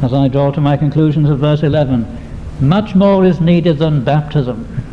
as 0.02 0.12
I 0.12 0.28
draw 0.28 0.50
to 0.50 0.60
my 0.60 0.76
conclusions 0.76 1.30
of 1.30 1.38
verse 1.38 1.62
11, 1.62 2.06
much 2.60 2.94
more 2.94 3.24
is 3.24 3.40
needed 3.40 3.78
than 3.78 4.04
baptism. 4.04 4.85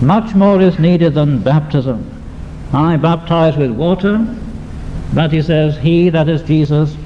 Much 0.00 0.34
more 0.34 0.60
is 0.60 0.78
needed 0.78 1.14
than 1.14 1.42
baptism. 1.42 2.04
I 2.72 2.96
baptize 2.96 3.56
with 3.56 3.72
water, 3.72 4.18
but 5.12 5.32
he 5.32 5.42
says, 5.42 5.76
He, 5.78 6.08
that 6.10 6.28
is 6.28 6.42
Jesus, 6.42 6.96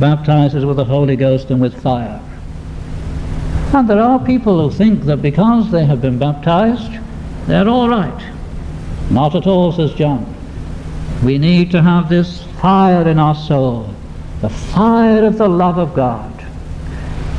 baptizes 0.00 0.64
with 0.64 0.76
the 0.76 0.84
Holy 0.84 1.16
Ghost 1.16 1.50
and 1.50 1.60
with 1.60 1.80
fire. 1.80 2.20
And 3.72 3.88
there 3.88 4.00
are 4.00 4.18
people 4.18 4.60
who 4.60 4.76
think 4.76 5.04
that 5.04 5.22
because 5.22 5.70
they 5.70 5.84
have 5.84 6.00
been 6.00 6.18
baptized, 6.18 6.92
they're 7.46 7.68
all 7.68 7.88
right. 7.88 8.32
Not 9.10 9.34
at 9.34 9.46
all, 9.46 9.72
says 9.72 9.92
John. 9.94 10.32
We 11.24 11.38
need 11.38 11.70
to 11.72 11.82
have 11.82 12.08
this 12.08 12.42
fire 12.60 13.06
in 13.08 13.18
our 13.18 13.34
soul, 13.34 13.88
the 14.40 14.48
fire 14.48 15.24
of 15.24 15.38
the 15.38 15.48
love 15.48 15.78
of 15.78 15.94
God, 15.94 16.32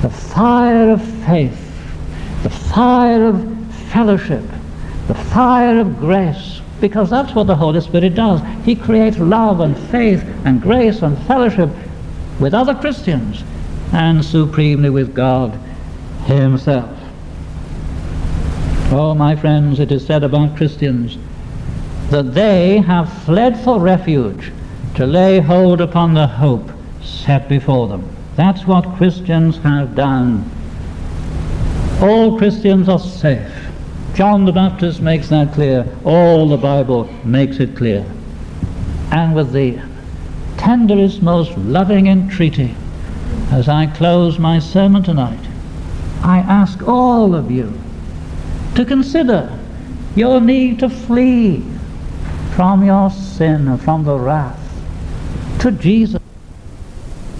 the 0.01 0.09
fire 0.09 0.91
of 0.91 1.01
faith, 1.25 1.59
the 2.43 2.49
fire 2.49 3.25
of 3.25 3.73
fellowship, 3.91 4.43
the 5.07 5.13
fire 5.13 5.79
of 5.79 5.99
grace, 5.99 6.61
because 6.81 7.09
that's 7.09 7.35
what 7.35 7.47
the 7.47 7.55
Holy 7.55 7.81
Spirit 7.81 8.15
does. 8.15 8.41
He 8.63 8.75
creates 8.75 9.17
love 9.17 9.59
and 9.59 9.77
faith 9.89 10.23
and 10.45 10.61
grace 10.61 11.01
and 11.01 11.17
fellowship 11.25 11.69
with 12.39 12.53
other 12.53 12.73
Christians 12.73 13.43
and 13.93 14.23
supremely 14.23 14.89
with 14.89 15.13
God 15.13 15.53
Himself. 16.25 16.89
Oh, 18.91 19.13
my 19.13 19.35
friends, 19.35 19.79
it 19.79 19.91
is 19.91 20.05
said 20.05 20.23
about 20.23 20.57
Christians 20.57 21.17
that 22.09 22.33
they 22.33 22.77
have 22.79 23.11
fled 23.23 23.59
for 23.63 23.79
refuge 23.79 24.51
to 24.95 25.05
lay 25.05 25.39
hold 25.39 25.81
upon 25.81 26.13
the 26.13 26.27
hope 26.27 26.69
set 27.01 27.47
before 27.49 27.87
them. 27.87 28.07
That's 28.35 28.65
what 28.65 28.97
Christians 28.97 29.57
have 29.59 29.95
done. 29.95 30.49
All 32.01 32.37
Christians 32.37 32.89
are 32.89 32.99
safe 32.99 33.54
John 34.15 34.45
the 34.45 34.53
Baptist 34.53 35.01
makes 35.01 35.27
that 35.27 35.53
clear. 35.53 35.85
All 36.05 36.47
the 36.47 36.55
Bible 36.55 37.13
makes 37.25 37.59
it 37.59 37.75
clear. 37.75 38.05
And 39.11 39.35
with 39.35 39.51
the 39.51 39.81
tenderest, 40.55 41.21
most 41.21 41.57
loving 41.57 42.07
entreaty, 42.07 42.73
as 43.51 43.67
I 43.67 43.87
close 43.87 44.39
my 44.39 44.59
sermon 44.59 45.03
tonight, 45.03 45.45
I 46.23 46.37
ask 46.37 46.81
all 46.87 47.35
of 47.35 47.51
you 47.51 47.77
to 48.75 48.85
consider 48.85 49.59
your 50.15 50.39
need 50.39 50.79
to 50.79 50.89
flee 50.89 51.61
from 52.55 52.85
your 52.85 53.09
sin 53.09 53.77
from 53.79 54.05
the 54.05 54.17
wrath 54.17 54.61
to 55.59 55.71
Jesus. 55.71 56.24